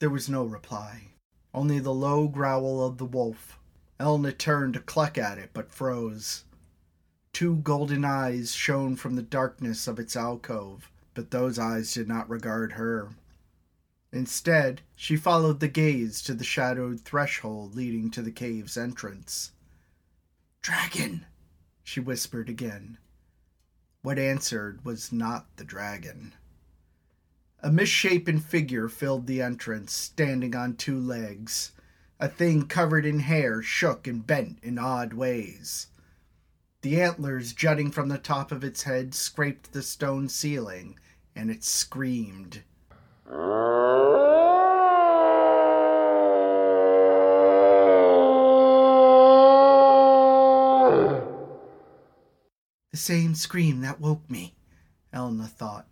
There 0.00 0.10
was 0.10 0.28
no 0.28 0.44
reply, 0.44 1.14
only 1.54 1.78
the 1.78 1.94
low 1.94 2.28
growl 2.28 2.84
of 2.84 2.98
the 2.98 3.06
wolf. 3.06 3.58
Elna 3.98 4.36
turned 4.36 4.74
to 4.74 4.80
cluck 4.80 5.16
at 5.16 5.38
it, 5.38 5.50
but 5.54 5.72
froze. 5.72 6.44
Two 7.32 7.56
golden 7.56 8.04
eyes 8.04 8.52
shone 8.52 8.96
from 8.96 9.16
the 9.16 9.22
darkness 9.22 9.88
of 9.88 9.98
its 9.98 10.14
alcove 10.14 10.91
but 11.14 11.30
those 11.30 11.58
eyes 11.58 11.92
did 11.92 12.08
not 12.08 12.28
regard 12.28 12.72
her. 12.72 13.10
Instead, 14.12 14.82
she 14.94 15.16
followed 15.16 15.60
the 15.60 15.68
gaze 15.68 16.20
to 16.22 16.34
the 16.34 16.44
shadowed 16.44 17.00
threshold 17.00 17.74
leading 17.74 18.10
to 18.10 18.22
the 18.22 18.30
cave's 18.30 18.76
entrance. 18.76 19.52
Dragon! 20.60 21.26
she 21.82 21.98
whispered 21.98 22.48
again. 22.48 22.98
What 24.02 24.18
answered 24.18 24.84
was 24.84 25.12
not 25.12 25.56
the 25.56 25.64
dragon. 25.64 26.34
A 27.60 27.70
misshapen 27.70 28.40
figure 28.40 28.88
filled 28.88 29.26
the 29.26 29.40
entrance, 29.40 29.92
standing 29.92 30.56
on 30.56 30.74
two 30.74 30.98
legs. 30.98 31.72
A 32.18 32.28
thing 32.28 32.66
covered 32.66 33.06
in 33.06 33.20
hair 33.20 33.62
shook 33.62 34.06
and 34.06 34.26
bent 34.26 34.58
in 34.62 34.78
odd 34.78 35.12
ways. 35.12 35.86
The 36.82 37.00
antlers 37.00 37.52
jutting 37.52 37.92
from 37.92 38.08
the 38.08 38.18
top 38.18 38.50
of 38.50 38.64
its 38.64 38.82
head 38.82 39.14
scraped 39.14 39.72
the 39.72 39.82
stone 39.82 40.28
ceiling, 40.28 40.98
and 41.34 41.50
it 41.50 41.64
screamed. 41.64 42.62
The 52.90 52.98
same 52.98 53.34
scream 53.34 53.80
that 53.80 54.00
woke 54.00 54.28
me, 54.30 54.54
Elna 55.14 55.48
thought. 55.48 55.86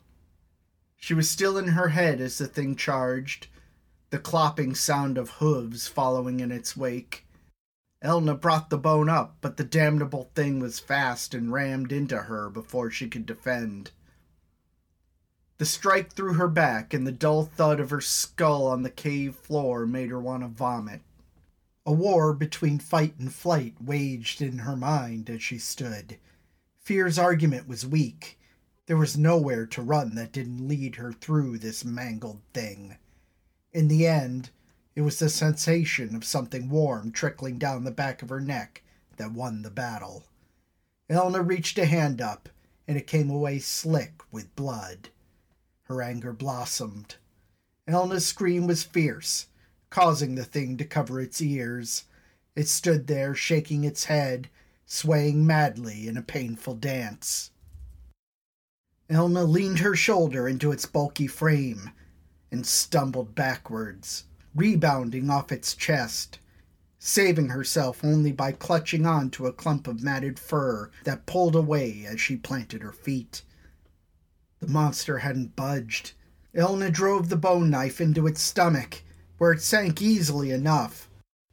She 0.97 1.15
was 1.15 1.31
still 1.31 1.57
in 1.57 1.69
her 1.69 1.89
head 1.89 2.21
as 2.21 2.37
the 2.37 2.47
thing 2.47 2.77
charged, 2.77 3.47
the 4.11 4.19
clopping 4.19 4.77
sound 4.77 5.17
of 5.17 5.31
hooves 5.31 5.89
following 5.89 6.41
in 6.41 6.53
its 6.53 6.77
wake. 6.77 7.27
Elna 8.05 8.39
brought 8.39 8.71
the 8.71 8.79
bone 8.79 9.09
up, 9.09 9.37
but 9.41 9.57
the 9.57 9.65
damnable 9.65 10.31
thing 10.35 10.61
was 10.61 10.79
fast 10.79 11.35
and 11.35 11.53
rammed 11.53 11.91
into 11.91 12.17
her 12.17 12.51
before 12.51 12.91
she 12.91 13.09
could 13.09 13.25
defend. 13.25 13.93
The 15.61 15.67
strike 15.67 16.15
through 16.15 16.33
her 16.33 16.49
back 16.49 16.95
and 16.95 17.07
the 17.07 17.13
dull 17.13 17.45
thud 17.45 17.81
of 17.81 17.91
her 17.91 18.01
skull 18.01 18.67
on 18.67 18.83
the 18.83 18.89
cave 18.89 19.35
floor 19.35 19.85
made 19.85 20.09
her 20.09 20.19
want 20.19 20.43
to 20.43 20.49
vomit. 20.49 21.03
A 21.85 21.93
war 21.93 22.33
between 22.33 22.79
fight 22.79 23.19
and 23.19 23.31
flight 23.31 23.75
waged 23.79 24.41
in 24.41 24.61
her 24.61 24.75
mind 24.75 25.29
as 25.29 25.43
she 25.43 25.59
stood. 25.59 26.17
Fear's 26.79 27.19
argument 27.19 27.69
was 27.69 27.85
weak. 27.85 28.39
There 28.87 28.97
was 28.97 29.19
nowhere 29.19 29.67
to 29.67 29.83
run 29.83 30.15
that 30.15 30.33
didn't 30.33 30.67
lead 30.67 30.97
her 30.97 31.13
through 31.13 31.59
this 31.59 31.85
mangled 31.85 32.41
thing. 32.55 32.97
In 33.71 33.89
the 33.89 34.07
end, 34.07 34.49
it 34.95 35.03
was 35.03 35.19
the 35.19 35.29
sensation 35.29 36.17
of 36.17 36.25
something 36.25 36.71
warm 36.71 37.13
trickling 37.13 37.59
down 37.59 37.85
the 37.85 37.91
back 37.91 38.23
of 38.23 38.31
her 38.31 38.41
neck 38.41 38.83
that 39.19 39.33
won 39.33 39.61
the 39.61 39.71
battle. 39.71 40.25
Elna 41.11 41.47
reached 41.47 41.77
a 41.77 41.85
hand 41.85 42.23
up, 42.23 42.49
and 42.89 42.97
it 42.97 43.07
came 43.07 43.29
away 43.29 43.59
slick 43.59 44.23
with 44.33 44.57
blood. 44.57 45.11
Her 45.91 46.03
anger 46.03 46.33
blossomed. 46.33 47.17
Elna's 47.89 48.25
scream 48.25 48.69
was 48.69 48.85
fierce, 48.85 49.49
causing 49.91 50.37
the 50.37 50.45
thing 50.45 50.77
to 50.77 50.85
cover 50.85 51.21
its 51.21 51.43
ears. 51.43 52.05
It 52.55 52.69
stood 52.69 53.09
there, 53.09 53.35
shaking 53.35 53.83
its 53.83 54.05
head, 54.05 54.49
swaying 54.87 55.45
madly 55.45 56.07
in 56.07 56.17
a 56.17 56.23
painful 56.23 56.77
dance. 56.77 57.51
Elna 59.09 59.45
leaned 59.45 59.81
her 59.81 59.97
shoulder 59.97 60.47
into 60.47 60.71
its 60.71 60.87
bulky 60.87 61.27
frame 61.27 61.91
and 62.53 62.65
stumbled 62.65 63.35
backwards, 63.35 64.27
rebounding 64.55 65.29
off 65.29 65.51
its 65.51 65.75
chest, 65.75 66.39
saving 67.01 67.49
herself 67.49 68.05
only 68.05 68.31
by 68.31 68.53
clutching 68.53 69.05
on 69.05 69.29
to 69.31 69.49
a 69.49 69.53
clump 69.53 69.89
of 69.89 70.05
matted 70.05 70.39
fur 70.39 70.89
that 71.03 71.27
pulled 71.27 71.57
away 71.57 72.07
as 72.07 72.21
she 72.21 72.37
planted 72.37 72.81
her 72.81 72.93
feet. 72.93 73.43
The 74.61 74.69
monster 74.69 75.19
hadn't 75.19 75.57
budged. 75.57 76.13
Elna 76.55 76.93
drove 76.93 77.29
the 77.29 77.37
bone 77.37 77.71
knife 77.71 78.01
into 78.01 78.27
its 78.27 78.43
stomach, 78.43 79.03
where 79.39 79.53
it 79.53 79.63
sank 79.63 80.03
easily 80.03 80.51
enough. 80.51 81.09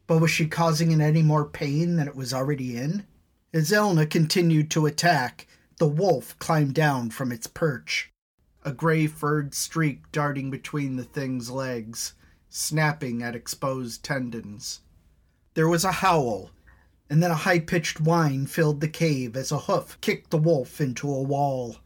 But 0.06 0.20
was 0.20 0.30
she 0.30 0.46
causing 0.46 0.90
it 0.90 1.00
any 1.00 1.22
more 1.22 1.44
pain 1.44 1.96
than 1.96 2.06
it 2.06 2.16
was 2.16 2.34
already 2.34 2.76
in? 2.76 3.06
As 3.52 3.72
Elna 3.72 4.08
continued 4.08 4.70
to 4.72 4.86
attack, 4.86 5.46
the 5.78 5.88
wolf 5.88 6.38
climbed 6.38 6.74
down 6.74 7.10
from 7.10 7.32
its 7.32 7.46
perch, 7.46 8.12
a 8.62 8.72
gray 8.72 9.06
furred 9.06 9.54
streak 9.54 10.10
darting 10.12 10.50
between 10.50 10.96
the 10.96 11.04
thing's 11.04 11.50
legs, 11.50 12.14
snapping 12.50 13.22
at 13.22 13.34
exposed 13.34 14.02
tendons. 14.02 14.80
There 15.54 15.68
was 15.68 15.84
a 15.84 15.92
howl, 15.92 16.50
and 17.08 17.22
then 17.22 17.30
a 17.30 17.36
high 17.36 17.60
pitched 17.60 18.00
whine 18.00 18.46
filled 18.46 18.80
the 18.80 18.88
cave 18.88 19.36
as 19.36 19.50
a 19.50 19.60
hoof 19.60 19.98
kicked 20.00 20.30
the 20.30 20.36
wolf 20.36 20.80
into 20.80 21.08
a 21.08 21.22
wall. 21.22 21.76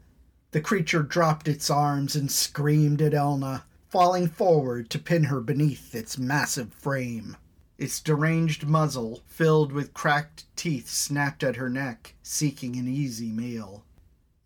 The 0.53 0.61
creature 0.61 1.01
dropped 1.01 1.47
its 1.47 1.71
arms 1.71 2.15
and 2.15 2.31
screamed 2.31 3.01
at 3.01 3.13
Elna, 3.13 3.63
falling 3.89 4.27
forward 4.27 4.87
to 4.91 4.99
pin 4.99 5.23
her 5.23 5.41
beneath 5.41 5.95
its 5.95 6.19
massive 6.19 6.71
frame. 6.71 7.37
Its 7.79 7.99
deranged 7.99 8.67
muzzle, 8.67 9.23
filled 9.25 9.71
with 9.71 9.95
cracked 9.95 10.45
teeth, 10.55 10.87
snapped 10.87 11.43
at 11.43 11.55
her 11.55 11.71
neck, 11.71 12.13
seeking 12.21 12.75
an 12.75 12.87
easy 12.87 13.31
meal. 13.31 13.83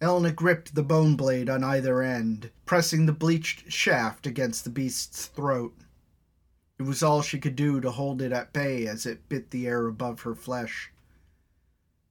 Elna 0.01 0.33
gripped 0.33 0.75
the 0.75 0.81
bone 0.81 1.17
blade 1.17 1.49
on 1.49 1.61
either 1.61 2.01
end, 2.01 2.51
pressing 2.65 3.05
the 3.05 3.11
bleached 3.11 3.69
shaft 3.69 4.25
against 4.25 4.63
the 4.63 4.69
beast's 4.69 5.25
throat. 5.25 5.75
It 6.79 6.83
was 6.83 7.03
all 7.03 7.21
she 7.21 7.37
could 7.37 7.57
do 7.57 7.81
to 7.81 7.91
hold 7.91 8.21
it 8.21 8.31
at 8.31 8.53
bay 8.53 8.87
as 8.87 9.05
it 9.05 9.27
bit 9.27 9.51
the 9.51 9.67
air 9.67 9.87
above 9.87 10.21
her 10.21 10.35
flesh. 10.35 10.89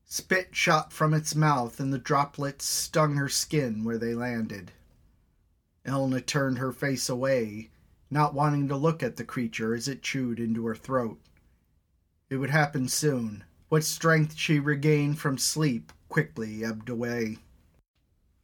Spit 0.09 0.55
shot 0.55 0.93
from 0.93 1.13
its 1.13 1.35
mouth, 1.35 1.81
and 1.81 1.93
the 1.93 1.99
droplets 1.99 2.65
stung 2.65 3.17
her 3.17 3.29
skin 3.29 3.83
where 3.83 3.99
they 3.99 4.15
landed. 4.15 4.71
Elna 5.85 6.25
turned 6.25 6.59
her 6.59 6.73
face 6.73 7.09
away, 7.09 7.71
not 8.09 8.33
wanting 8.33 8.69
to 8.69 8.77
look 8.77 9.03
at 9.03 9.17
the 9.17 9.25
creature 9.25 9.75
as 9.75 9.89
it 9.89 10.03
chewed 10.03 10.39
into 10.39 10.65
her 10.67 10.77
throat. 10.77 11.21
It 12.31 12.37
would 12.37 12.51
happen 12.51 12.89
soon. 12.89 13.45
What 13.69 13.83
strength 13.83 14.37
she 14.37 14.61
regained 14.61 15.19
from 15.19 15.39
sleep 15.39 15.93
quickly 16.09 16.65
ebbed 16.65 16.89
away. 16.89 17.39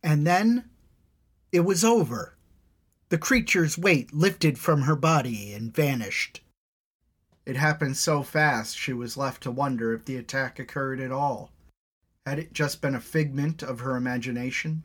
And 0.03 0.27
then 0.27 0.69
it 1.53 1.61
was 1.61 1.85
over. 1.85 2.35
The 3.09 3.19
creature's 3.19 3.79
weight 3.79 4.13
lifted 4.13 4.59
from 4.59 4.83
her 4.83 4.97
body 4.97 5.53
and 5.53 5.73
vanished. 5.73 6.43
It 7.45 7.57
happened 7.57 7.97
so 7.97 8.23
fast 8.23 8.77
she 8.77 8.93
was 8.93 9.17
left 9.17 9.43
to 9.43 9.51
wonder 9.51 9.93
if 9.93 10.05
the 10.05 10.17
attack 10.17 10.59
occurred 10.59 11.01
at 11.01 11.11
all. 11.11 11.51
Had 12.25 12.39
it 12.39 12.53
just 12.53 12.81
been 12.81 12.95
a 12.95 13.01
figment 13.01 13.63
of 13.63 13.81
her 13.81 13.97
imagination? 13.97 14.85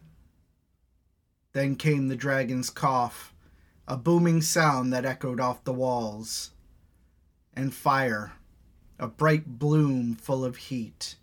Then 1.53 1.75
came 1.75 2.07
the 2.07 2.15
dragon's 2.15 2.71
cough, 2.71 3.33
a 3.87 3.95
booming 3.95 4.41
sound 4.41 4.91
that 4.91 5.05
echoed 5.05 5.39
off 5.39 5.63
the 5.63 5.73
walls, 5.73 6.51
and 7.55 7.73
fire, 7.73 8.33
a 8.97 9.07
bright 9.07 9.59
bloom 9.59 10.15
full 10.15 10.43
of 10.43 10.55
heat. 10.55 11.15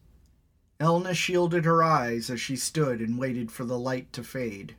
Elna 0.79 1.15
shielded 1.15 1.65
her 1.65 1.83
eyes 1.83 2.31
as 2.31 2.41
she 2.41 2.57
stood 2.57 3.01
and 3.01 3.19
waited 3.19 3.51
for 3.51 3.65
the 3.65 3.79
light 3.79 4.13
to 4.13 4.23
fade. 4.23 4.77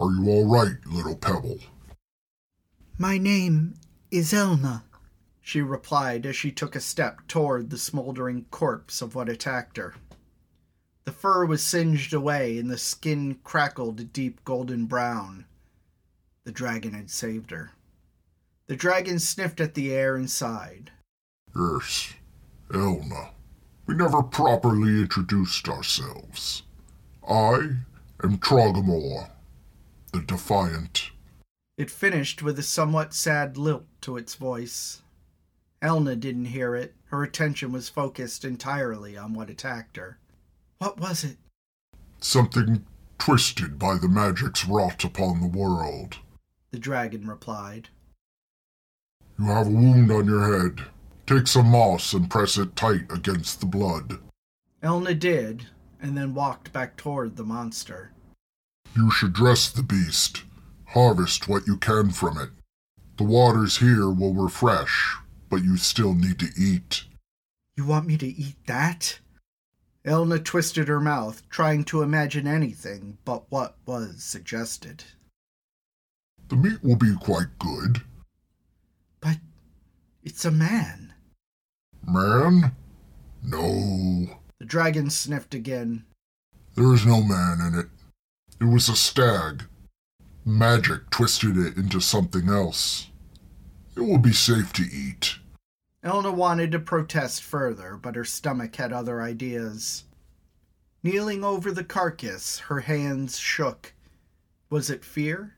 Are 0.00 0.10
you 0.10 0.30
all 0.30 0.46
right, 0.46 0.76
little 0.86 1.16
pebble? 1.16 1.58
My 2.98 3.18
name 3.18 3.74
is 4.10 4.32
Elna, 4.32 4.82
she 5.50 5.60
replied 5.60 6.24
as 6.26 6.36
she 6.36 6.52
took 6.52 6.76
a 6.76 6.80
step 6.80 7.26
toward 7.26 7.70
the 7.70 7.76
smoldering 7.76 8.44
corpse 8.52 9.02
of 9.02 9.16
what 9.16 9.28
attacked 9.28 9.78
her. 9.78 9.96
The 11.06 11.10
fur 11.10 11.44
was 11.44 11.60
singed 11.60 12.14
away 12.14 12.56
and 12.56 12.70
the 12.70 12.78
skin 12.78 13.40
crackled 13.42 13.98
a 13.98 14.04
deep 14.04 14.44
golden 14.44 14.86
brown. 14.86 15.46
The 16.44 16.52
dragon 16.52 16.92
had 16.92 17.10
saved 17.10 17.50
her. 17.50 17.72
The 18.68 18.76
dragon 18.76 19.18
sniffed 19.18 19.60
at 19.60 19.74
the 19.74 19.92
air 19.92 20.14
and 20.14 20.30
sighed. 20.30 20.92
Yes, 21.56 22.14
Elna. 22.70 23.30
We 23.86 23.96
never 23.96 24.22
properly 24.22 25.00
introduced 25.00 25.68
ourselves. 25.68 26.62
I 27.28 27.78
am 28.22 28.38
Trogamore, 28.38 29.30
the 30.12 30.20
Defiant. 30.20 31.10
It 31.76 31.90
finished 31.90 32.40
with 32.40 32.56
a 32.60 32.62
somewhat 32.62 33.12
sad 33.14 33.56
lilt 33.56 33.86
to 34.02 34.16
its 34.16 34.36
voice. 34.36 35.02
Elna 35.82 36.18
didn't 36.18 36.46
hear 36.46 36.74
it. 36.74 36.94
Her 37.06 37.22
attention 37.22 37.72
was 37.72 37.88
focused 37.88 38.44
entirely 38.44 39.16
on 39.16 39.32
what 39.32 39.50
attacked 39.50 39.96
her. 39.96 40.18
What 40.78 41.00
was 41.00 41.24
it? 41.24 41.38
Something 42.20 42.84
twisted 43.18 43.78
by 43.78 43.96
the 43.96 44.08
magics 44.08 44.66
wrought 44.66 45.04
upon 45.04 45.40
the 45.40 45.58
world. 45.58 46.18
The 46.70 46.78
dragon 46.78 47.26
replied. 47.26 47.88
You 49.38 49.46
have 49.46 49.66
a 49.66 49.70
wound 49.70 50.10
on 50.10 50.26
your 50.26 50.60
head. 50.60 50.86
Take 51.26 51.46
some 51.46 51.70
moss 51.70 52.12
and 52.12 52.30
press 52.30 52.58
it 52.58 52.76
tight 52.76 53.10
against 53.10 53.60
the 53.60 53.66
blood. 53.66 54.18
Elna 54.82 55.18
did, 55.18 55.66
and 56.00 56.16
then 56.16 56.34
walked 56.34 56.72
back 56.72 56.96
toward 56.96 57.36
the 57.36 57.44
monster. 57.44 58.12
You 58.96 59.10
should 59.10 59.32
dress 59.32 59.70
the 59.70 59.82
beast. 59.82 60.42
Harvest 60.88 61.48
what 61.48 61.66
you 61.66 61.76
can 61.76 62.10
from 62.10 62.38
it. 62.38 62.50
The 63.16 63.24
waters 63.24 63.78
here 63.78 64.10
will 64.10 64.34
refresh, 64.34 65.16
but 65.50 65.64
you 65.64 65.76
still 65.76 66.14
need 66.14 66.38
to 66.38 66.48
eat. 66.56 67.04
You 67.76 67.84
want 67.84 68.06
me 68.06 68.16
to 68.18 68.26
eat 68.26 68.56
that? 68.66 69.18
Elna 70.04 70.42
twisted 70.42 70.88
her 70.88 71.00
mouth, 71.00 71.46
trying 71.50 71.84
to 71.84 72.02
imagine 72.02 72.46
anything 72.46 73.18
but 73.24 73.44
what 73.50 73.76
was 73.84 74.22
suggested. 74.22 75.04
The 76.48 76.56
meat 76.56 76.82
will 76.82 76.96
be 76.96 77.14
quite 77.20 77.58
good. 77.58 78.02
But 79.20 79.38
it's 80.22 80.44
a 80.44 80.50
man. 80.50 81.12
Man? 82.06 82.74
No. 83.42 84.40
The 84.58 84.64
dragon 84.64 85.10
sniffed 85.10 85.54
again. 85.54 86.04
There 86.76 86.94
is 86.94 87.04
no 87.04 87.22
man 87.22 87.60
in 87.60 87.78
it. 87.78 87.88
It 88.60 88.72
was 88.72 88.88
a 88.88 88.96
stag. 88.96 89.64
Magic 90.44 91.10
twisted 91.10 91.56
it 91.56 91.76
into 91.76 92.00
something 92.00 92.48
else. 92.48 93.08
It 93.96 94.00
will 94.00 94.18
be 94.18 94.32
safe 94.32 94.72
to 94.74 94.82
eat. 94.82 95.36
Elna 96.02 96.32
wanted 96.32 96.72
to 96.72 96.78
protest 96.78 97.42
further, 97.42 97.96
but 97.96 98.16
her 98.16 98.24
stomach 98.24 98.76
had 98.76 98.92
other 98.92 99.20
ideas. 99.20 100.04
Kneeling 101.02 101.44
over 101.44 101.70
the 101.70 101.84
carcass, 101.84 102.58
her 102.60 102.80
hands 102.80 103.38
shook. 103.38 103.92
Was 104.70 104.88
it 104.88 105.04
fear? 105.04 105.56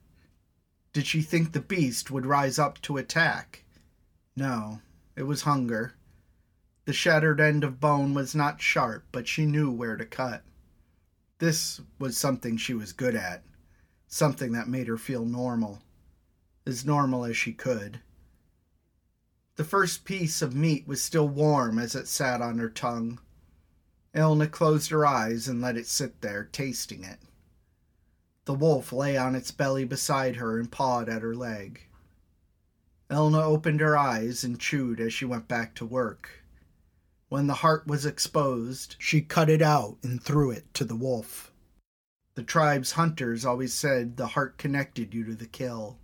Did 0.93 1.07
she 1.07 1.23
think 1.23 1.53
the 1.53 1.61
beast 1.61 2.11
would 2.11 2.27
rise 2.27 2.59
up 2.59 2.81
to 2.83 2.97
attack? 2.97 3.65
No, 4.37 4.81
it 5.17 5.23
was 5.25 5.43
hunger. 5.43 5.95
The 6.85 6.93
shattered 6.93 7.41
end 7.41 7.63
of 7.63 7.81
bone 7.81 8.13
was 8.13 8.35
not 8.35 8.61
sharp, 8.61 9.05
but 9.13 9.29
she 9.29 9.47
knew 9.47 9.71
where 9.71 9.97
to 9.97 10.05
cut. 10.05 10.43
This 11.39 11.81
was 11.99 12.17
something 12.17 12.57
she 12.57 12.75
was 12.75 12.93
good 12.93 13.15
at, 13.15 13.45
something 14.09 14.53
that 14.53 14.69
made 14.69 14.89
her 14.89 14.99
feel 14.99 15.25
normal, 15.25 15.83
as 16.67 16.85
normal 16.85 17.25
as 17.25 17.37
she 17.37 17.53
could. 17.53 18.01
The 19.57 19.65
first 19.65 20.07
piece 20.07 20.41
of 20.41 20.55
meat 20.55 20.89
was 20.89 21.03
still 21.03 21.29
warm 21.29 21.79
as 21.79 21.95
it 21.95 22.09
sat 22.09 22.41
on 22.41 22.57
her 22.59 22.71
tongue. 22.71 23.21
Elna 24.15 24.51
closed 24.51 24.91
her 24.91 25.05
eyes 25.05 25.47
and 25.47 25.61
let 25.61 25.77
it 25.77 25.87
sit 25.87 26.23
there, 26.23 26.45
tasting 26.45 27.05
it. 27.05 27.19
The 28.47 28.55
wolf 28.55 28.93
lay 28.93 29.17
on 29.17 29.35
its 29.35 29.51
belly 29.51 29.85
beside 29.85 30.37
her 30.37 30.59
and 30.59 30.73
pawed 30.73 31.09
at 31.09 31.21
her 31.21 31.35
leg. 31.35 31.83
Elna 33.11 33.43
opened 33.43 33.81
her 33.81 33.97
eyes 33.97 34.43
and 34.43 34.59
chewed 34.59 35.01
as 35.01 35.13
she 35.13 35.27
went 35.27 35.49
back 35.49 35.75
to 35.75 35.85
work. 35.85 36.43
When 37.29 37.47
the 37.47 37.55
heart 37.55 37.87
was 37.87 38.07
exposed, 38.07 38.97
she 38.99 39.21
cut 39.21 39.51
it 39.51 39.63
out 39.63 39.99
and 40.03 40.23
threw 40.23 40.51
it 40.51 40.73
to 40.75 40.85
the 40.85 40.97
wolf. 40.97 41.53
The 42.35 42.43
tribe's 42.43 42.93
hunters 42.93 43.45
always 43.45 43.75
said 43.75 44.17
the 44.17 44.29
heart 44.29 44.57
connected 44.57 45.13
you 45.13 45.25
to 45.25 45.35
the 45.35 45.47
kill 45.47 45.99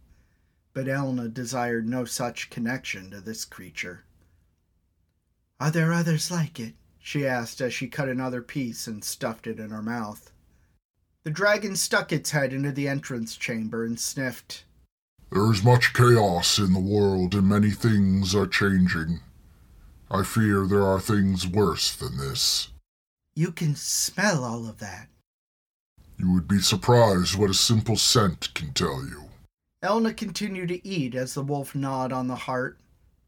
but 0.78 0.86
Elna 0.86 1.28
desired 1.28 1.88
no 1.88 2.04
such 2.04 2.50
connection 2.50 3.10
to 3.10 3.20
this 3.20 3.44
creature. 3.44 4.04
Are 5.58 5.72
there 5.72 5.92
others 5.92 6.30
like 6.30 6.60
it? 6.60 6.74
she 7.00 7.26
asked 7.26 7.60
as 7.60 7.74
she 7.74 7.88
cut 7.88 8.08
another 8.08 8.42
piece 8.42 8.86
and 8.86 9.02
stuffed 9.02 9.48
it 9.48 9.58
in 9.58 9.70
her 9.70 9.82
mouth. 9.82 10.30
The 11.24 11.32
dragon 11.32 11.74
stuck 11.74 12.12
its 12.12 12.30
head 12.30 12.52
into 12.52 12.70
the 12.70 12.86
entrance 12.86 13.34
chamber 13.34 13.84
and 13.84 13.98
sniffed. 13.98 14.66
There 15.32 15.50
is 15.50 15.64
much 15.64 15.94
chaos 15.94 16.60
in 16.60 16.72
the 16.74 16.78
world, 16.78 17.34
and 17.34 17.48
many 17.48 17.72
things 17.72 18.32
are 18.32 18.46
changing. 18.46 19.18
I 20.08 20.22
fear 20.22 20.64
there 20.64 20.86
are 20.86 21.00
things 21.00 21.44
worse 21.44 21.92
than 21.92 22.18
this. 22.18 22.68
You 23.34 23.50
can 23.50 23.74
smell 23.74 24.44
all 24.44 24.68
of 24.68 24.78
that. 24.78 25.08
You 26.16 26.30
would 26.34 26.46
be 26.46 26.60
surprised 26.60 27.34
what 27.34 27.50
a 27.50 27.54
simple 27.54 27.96
scent 27.96 28.54
can 28.54 28.72
tell 28.74 29.04
you. 29.04 29.27
Elna 29.82 30.16
continued 30.16 30.68
to 30.68 30.86
eat 30.86 31.14
as 31.14 31.34
the 31.34 31.42
wolf 31.42 31.74
gnawed 31.74 32.12
on 32.12 32.26
the 32.26 32.34
heart, 32.34 32.78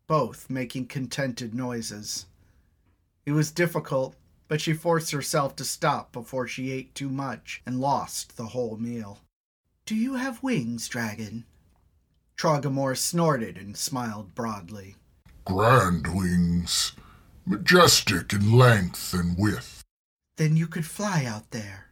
both 0.08 0.50
making 0.50 0.86
contented 0.86 1.54
noises. 1.54 2.26
It 3.24 3.32
was 3.32 3.52
difficult, 3.52 4.16
but 4.48 4.60
she 4.60 4.72
forced 4.72 5.12
herself 5.12 5.54
to 5.56 5.64
stop 5.64 6.10
before 6.10 6.48
she 6.48 6.72
ate 6.72 6.92
too 6.92 7.08
much 7.08 7.62
and 7.64 7.80
lost 7.80 8.36
the 8.36 8.46
whole 8.46 8.76
meal. 8.76 9.20
Do 9.86 9.94
you 9.94 10.14
have 10.14 10.42
wings, 10.42 10.88
dragon? 10.88 11.44
Trogamore 12.36 12.96
snorted 12.96 13.56
and 13.56 13.76
smiled 13.76 14.34
broadly. 14.34 14.96
Grand 15.44 16.12
wings, 16.16 16.92
majestic 17.46 18.32
in 18.32 18.56
length 18.56 19.14
and 19.14 19.38
width. 19.38 19.84
Then 20.36 20.56
you 20.56 20.66
could 20.66 20.86
fly 20.86 21.24
out 21.24 21.52
there, 21.52 21.90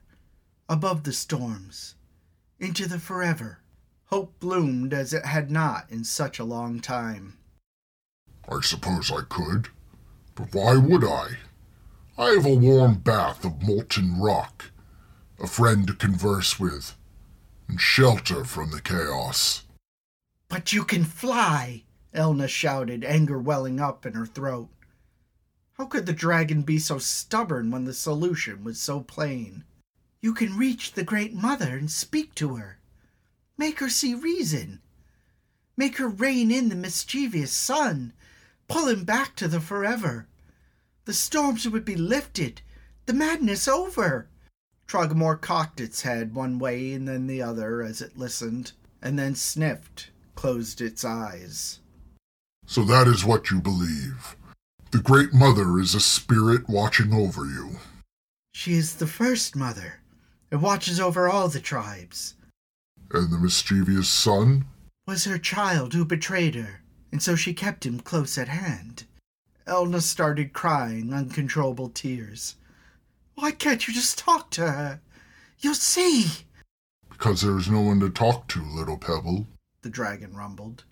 above 0.68 1.04
the 1.04 1.12
storms, 1.12 1.94
into 2.58 2.88
the 2.88 2.98
forever. 2.98 3.60
Hope 4.08 4.40
bloomed 4.40 4.94
as 4.94 5.12
it 5.12 5.26
had 5.26 5.50
not 5.50 5.84
in 5.90 6.02
such 6.02 6.38
a 6.38 6.44
long 6.44 6.80
time. 6.80 7.36
I 8.50 8.60
suppose 8.62 9.12
I 9.12 9.20
could, 9.28 9.68
but 10.34 10.54
why 10.54 10.78
would 10.78 11.04
I? 11.04 11.36
I 12.16 12.30
have 12.30 12.46
a 12.46 12.54
warm 12.54 12.94
bath 12.94 13.44
of 13.44 13.60
molten 13.60 14.18
rock, 14.18 14.70
a 15.38 15.46
friend 15.46 15.86
to 15.86 15.92
converse 15.92 16.58
with, 16.58 16.96
and 17.68 17.78
shelter 17.78 18.44
from 18.44 18.70
the 18.70 18.80
chaos. 18.80 19.64
But 20.48 20.72
you 20.72 20.84
can 20.84 21.04
fly! 21.04 21.84
Elna 22.14 22.48
shouted, 22.48 23.04
anger 23.04 23.38
welling 23.38 23.78
up 23.78 24.06
in 24.06 24.14
her 24.14 24.24
throat. 24.24 24.70
How 25.74 25.84
could 25.84 26.06
the 26.06 26.14
dragon 26.14 26.62
be 26.62 26.78
so 26.78 26.98
stubborn 26.98 27.70
when 27.70 27.84
the 27.84 27.92
solution 27.92 28.64
was 28.64 28.80
so 28.80 29.00
plain? 29.00 29.64
You 30.22 30.32
can 30.32 30.56
reach 30.56 30.92
the 30.92 31.04
Great 31.04 31.34
Mother 31.34 31.76
and 31.76 31.90
speak 31.90 32.34
to 32.36 32.56
her. 32.56 32.77
Make 33.58 33.80
her 33.80 33.90
see 33.90 34.14
reason. 34.14 34.80
Make 35.76 35.98
her 35.98 36.08
rein 36.08 36.52
in 36.52 36.68
the 36.68 36.76
mischievous 36.76 37.52
sun. 37.52 38.12
Pull 38.68 38.86
him 38.86 39.04
back 39.04 39.34
to 39.36 39.48
the 39.48 39.60
forever. 39.60 40.28
The 41.04 41.12
storms 41.12 41.68
would 41.68 41.84
be 41.84 41.96
lifted, 41.96 42.62
the 43.06 43.12
madness 43.12 43.66
over. 43.66 44.28
Trogamore 44.86 45.40
cocked 45.40 45.80
its 45.80 46.02
head 46.02 46.34
one 46.34 46.58
way 46.58 46.92
and 46.92 47.08
then 47.08 47.26
the 47.26 47.42
other 47.42 47.82
as 47.82 48.00
it 48.00 48.16
listened, 48.16 48.72
and 49.02 49.18
then 49.18 49.34
sniffed, 49.34 50.10
closed 50.34 50.80
its 50.80 51.04
eyes. 51.04 51.80
So 52.66 52.84
that 52.84 53.08
is 53.08 53.24
what 53.24 53.50
you 53.50 53.60
believe. 53.60 54.36
The 54.90 54.98
Great 54.98 55.34
Mother 55.34 55.78
is 55.78 55.94
a 55.94 56.00
spirit 56.00 56.68
watching 56.68 57.12
over 57.12 57.44
you. 57.44 57.78
She 58.52 58.74
is 58.74 58.96
the 58.96 59.06
first 59.06 59.56
mother, 59.56 60.00
and 60.50 60.62
watches 60.62 61.00
over 61.00 61.28
all 61.28 61.48
the 61.48 61.60
tribes. 61.60 62.34
And 63.10 63.30
the 63.32 63.38
mischievous 63.38 64.08
son? 64.08 64.66
Was 65.06 65.24
her 65.24 65.38
child 65.38 65.94
who 65.94 66.04
betrayed 66.04 66.54
her, 66.54 66.82
and 67.10 67.22
so 67.22 67.34
she 67.36 67.54
kept 67.54 67.86
him 67.86 68.00
close 68.00 68.36
at 68.36 68.48
hand. 68.48 69.04
Elna 69.66 70.02
started 70.02 70.52
crying 70.52 71.12
uncontrollable 71.12 71.88
tears. 71.90 72.56
Why 73.34 73.50
can't 73.52 73.86
you 73.88 73.94
just 73.94 74.18
talk 74.18 74.50
to 74.52 74.70
her? 74.70 75.00
You'll 75.60 75.74
see, 75.74 76.26
Because 77.10 77.40
there 77.42 77.56
is 77.58 77.68
no 77.70 77.80
one 77.80 78.00
to 78.00 78.10
talk 78.10 78.46
to, 78.48 78.62
little 78.62 78.98
Pebble. 78.98 79.46
the 79.82 79.90
dragon 79.90 80.34
rumbled. 80.36 80.84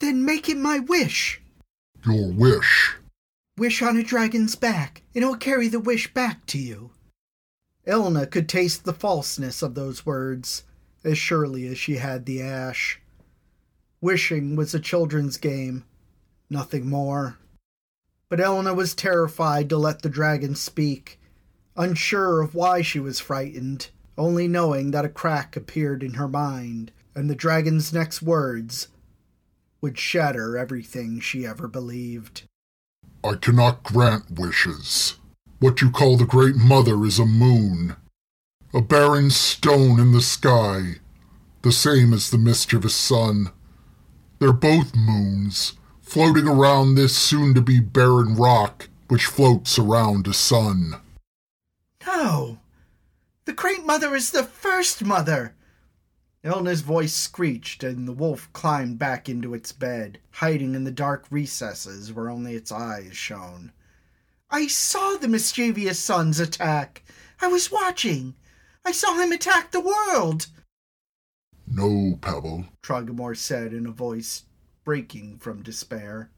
Then 0.00 0.24
make 0.24 0.48
it 0.48 0.56
my 0.56 0.78
wish. 0.80 1.40
Your 2.04 2.32
wish. 2.32 2.96
Wish 3.56 3.80
on 3.82 3.96
a 3.96 4.02
dragon's 4.02 4.56
back, 4.56 5.02
and 5.14 5.22
it'll 5.22 5.36
carry 5.36 5.68
the 5.68 5.78
wish 5.80 6.12
back 6.12 6.44
to 6.46 6.58
you. 6.58 6.90
Elna 7.86 8.28
could 8.30 8.48
taste 8.48 8.84
the 8.84 8.92
falseness 8.92 9.62
of 9.62 9.74
those 9.74 10.04
words 10.04 10.64
as 11.04 11.18
surely 11.18 11.66
as 11.66 11.78
she 11.78 11.96
had 11.96 12.26
the 12.26 12.42
ash. 12.42 13.00
Wishing 14.00 14.56
was 14.56 14.74
a 14.74 14.80
children's 14.80 15.36
game, 15.36 15.84
nothing 16.50 16.88
more. 16.88 17.38
But 18.28 18.40
Elna 18.40 18.74
was 18.74 18.94
terrified 18.94 19.68
to 19.68 19.76
let 19.76 20.02
the 20.02 20.08
dragon 20.08 20.54
speak, 20.54 21.20
unsure 21.76 22.40
of 22.40 22.54
why 22.54 22.82
she 22.82 22.98
was 22.98 23.20
frightened, 23.20 23.90
only 24.16 24.48
knowing 24.48 24.90
that 24.90 25.04
a 25.04 25.08
crack 25.08 25.56
appeared 25.56 26.02
in 26.02 26.14
her 26.14 26.28
mind, 26.28 26.92
and 27.14 27.28
the 27.28 27.34
dragon's 27.34 27.92
next 27.92 28.22
words 28.22 28.88
would 29.80 29.98
shatter 29.98 30.56
everything 30.56 31.20
she 31.20 31.46
ever 31.46 31.68
believed. 31.68 32.42
I 33.24 33.34
cannot 33.34 33.82
grant 33.82 34.30
wishes. 34.30 35.16
What 35.58 35.80
you 35.80 35.90
call 35.90 36.16
the 36.16 36.24
Great 36.24 36.56
Mother 36.56 37.04
is 37.04 37.18
a 37.18 37.26
moon, 37.26 37.96
a 38.74 38.80
barren 38.80 39.28
stone 39.28 40.00
in 40.00 40.12
the 40.12 40.22
sky, 40.22 40.94
the 41.60 41.72
same 41.72 42.14
as 42.14 42.30
the 42.30 42.38
mischievous 42.38 42.94
sun. 42.94 43.50
They're 44.38 44.52
both 44.52 44.96
moons, 44.96 45.74
floating 46.00 46.48
around 46.48 46.94
this 46.94 47.16
soon 47.16 47.52
to 47.54 47.60
be 47.60 47.80
barren 47.80 48.34
rock 48.34 48.88
which 49.08 49.26
floats 49.26 49.78
around 49.78 50.26
a 50.26 50.32
sun. 50.32 50.96
No! 52.06 52.60
The 53.44 53.52
Great 53.52 53.84
Mother 53.84 54.14
is 54.14 54.30
the 54.30 54.42
first 54.42 55.04
mother! 55.04 55.54
Elna's 56.42 56.80
voice 56.80 57.12
screeched, 57.12 57.84
and 57.84 58.08
the 58.08 58.12
wolf 58.12 58.50
climbed 58.54 58.98
back 58.98 59.28
into 59.28 59.52
its 59.52 59.70
bed, 59.70 60.18
hiding 60.30 60.74
in 60.74 60.84
the 60.84 60.90
dark 60.90 61.26
recesses 61.30 62.10
where 62.10 62.30
only 62.30 62.54
its 62.54 62.72
eyes 62.72 63.14
shone. 63.14 63.70
I 64.50 64.66
saw 64.66 65.16
the 65.16 65.28
mischievous 65.28 65.98
sun's 65.98 66.40
attack. 66.40 67.02
I 67.40 67.48
was 67.48 67.70
watching. 67.70 68.34
I 68.84 68.92
saw 68.92 69.14
him 69.18 69.32
attack 69.32 69.70
the 69.70 69.80
world, 69.80 70.46
No, 71.66 72.18
Pebble. 72.20 72.66
Trogamore 72.82 73.36
said 73.36 73.72
in 73.72 73.86
a 73.86 73.92
voice 73.92 74.44
breaking 74.84 75.38
from 75.38 75.62
despair. 75.62 76.30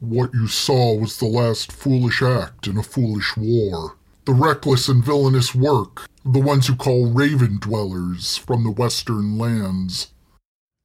What 0.00 0.34
you 0.34 0.46
saw 0.46 0.94
was 0.94 1.16
the 1.18 1.26
last 1.26 1.72
foolish 1.72 2.20
act 2.22 2.66
in 2.66 2.76
a 2.76 2.82
foolish 2.82 3.36
war. 3.36 3.96
The 4.26 4.34
reckless 4.34 4.88
and 4.88 5.02
villainous 5.02 5.54
work 5.54 6.06
of 6.24 6.32
the 6.32 6.40
ones 6.40 6.66
who 6.66 6.76
call 6.76 7.10
raven 7.12 7.58
dwellers 7.58 8.36
from 8.36 8.64
the 8.64 8.70
western 8.70 9.38
lands. 9.38 10.12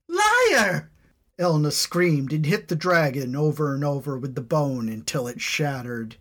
Liar! 0.07 0.91
Elna 1.39 1.71
screamed 1.71 2.31
and 2.31 2.45
hit 2.45 2.67
the 2.67 2.75
dragon 2.75 3.35
over 3.35 3.73
and 3.73 3.83
over 3.83 4.17
with 4.17 4.35
the 4.35 4.41
bone 4.41 4.87
until 4.87 5.27
it 5.27 5.41
shattered. 5.41 6.15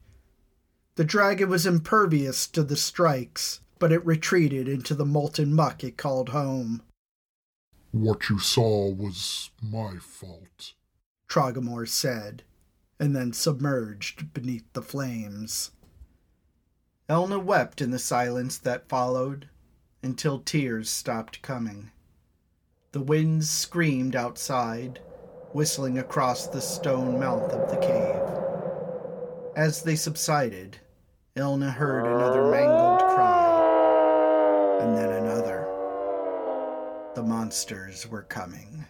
The 0.96 1.04
dragon 1.04 1.48
was 1.48 1.66
impervious 1.66 2.46
to 2.48 2.62
the 2.62 2.76
strikes, 2.76 3.60
but 3.80 3.90
it 3.90 4.06
retreated 4.06 4.68
into 4.68 4.94
the 4.94 5.06
molten 5.06 5.52
muck 5.52 5.82
it 5.82 5.96
called 5.96 6.28
home. 6.28 6.82
What 7.90 8.28
you 8.28 8.38
saw 8.38 8.88
was 8.88 9.50
my 9.60 9.96
fault. 9.96 10.74
Trogamore 11.26 11.88
said, 11.88 12.44
and 13.00 13.16
then 13.16 13.32
submerged 13.32 14.32
beneath 14.32 14.70
the 14.74 14.82
flames. 14.82 15.72
Elna 17.08 17.42
wept 17.42 17.80
in 17.80 17.90
the 17.90 17.98
silence 17.98 18.58
that 18.58 18.88
followed 18.88 19.48
until 20.02 20.38
tears 20.38 20.88
stopped 20.88 21.42
coming. 21.42 21.90
The 22.92 23.00
winds 23.00 23.50
screamed 23.50 24.14
outside, 24.14 25.00
whistling 25.52 25.98
across 25.98 26.46
the 26.46 26.60
stone 26.60 27.18
mouth 27.18 27.50
of 27.52 27.70
the 27.70 27.78
cave. 27.78 29.56
As 29.56 29.82
they 29.82 29.96
subsided, 29.96 30.78
Elna 31.36 31.72
heard 31.72 32.06
another 32.06 32.50
mangled 32.50 32.89
and 34.80 34.96
then 34.96 35.12
another. 35.12 35.66
The 37.14 37.22
monsters 37.22 38.08
were 38.08 38.22
coming. 38.22 38.86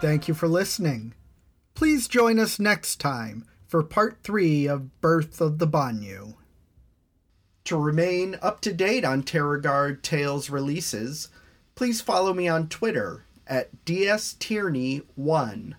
Thank 0.00 0.28
you 0.28 0.34
for 0.34 0.48
listening. 0.48 1.14
Please 1.74 2.08
join 2.08 2.38
us 2.38 2.58
next 2.58 2.96
time 3.00 3.46
for 3.66 3.82
part 3.82 4.18
three 4.22 4.66
of 4.66 5.00
Birth 5.00 5.40
of 5.40 5.58
the 5.58 5.66
Banyu. 5.66 6.34
To 7.64 7.76
remain 7.76 8.36
up 8.42 8.60
to 8.62 8.72
date 8.74 9.04
on 9.04 9.22
Terragard 9.22 10.02
Tales 10.02 10.50
releases, 10.50 11.28
please 11.74 12.02
follow 12.02 12.34
me 12.34 12.46
on 12.46 12.68
Twitter 12.68 13.24
at 13.46 13.84
DSTierney1 13.86 15.72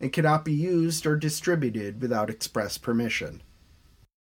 and 0.00 0.12
cannot 0.12 0.44
be 0.44 0.52
used 0.52 1.06
or 1.06 1.16
distributed 1.16 2.00
without 2.00 2.30
express 2.30 2.78
permission. 2.78 3.42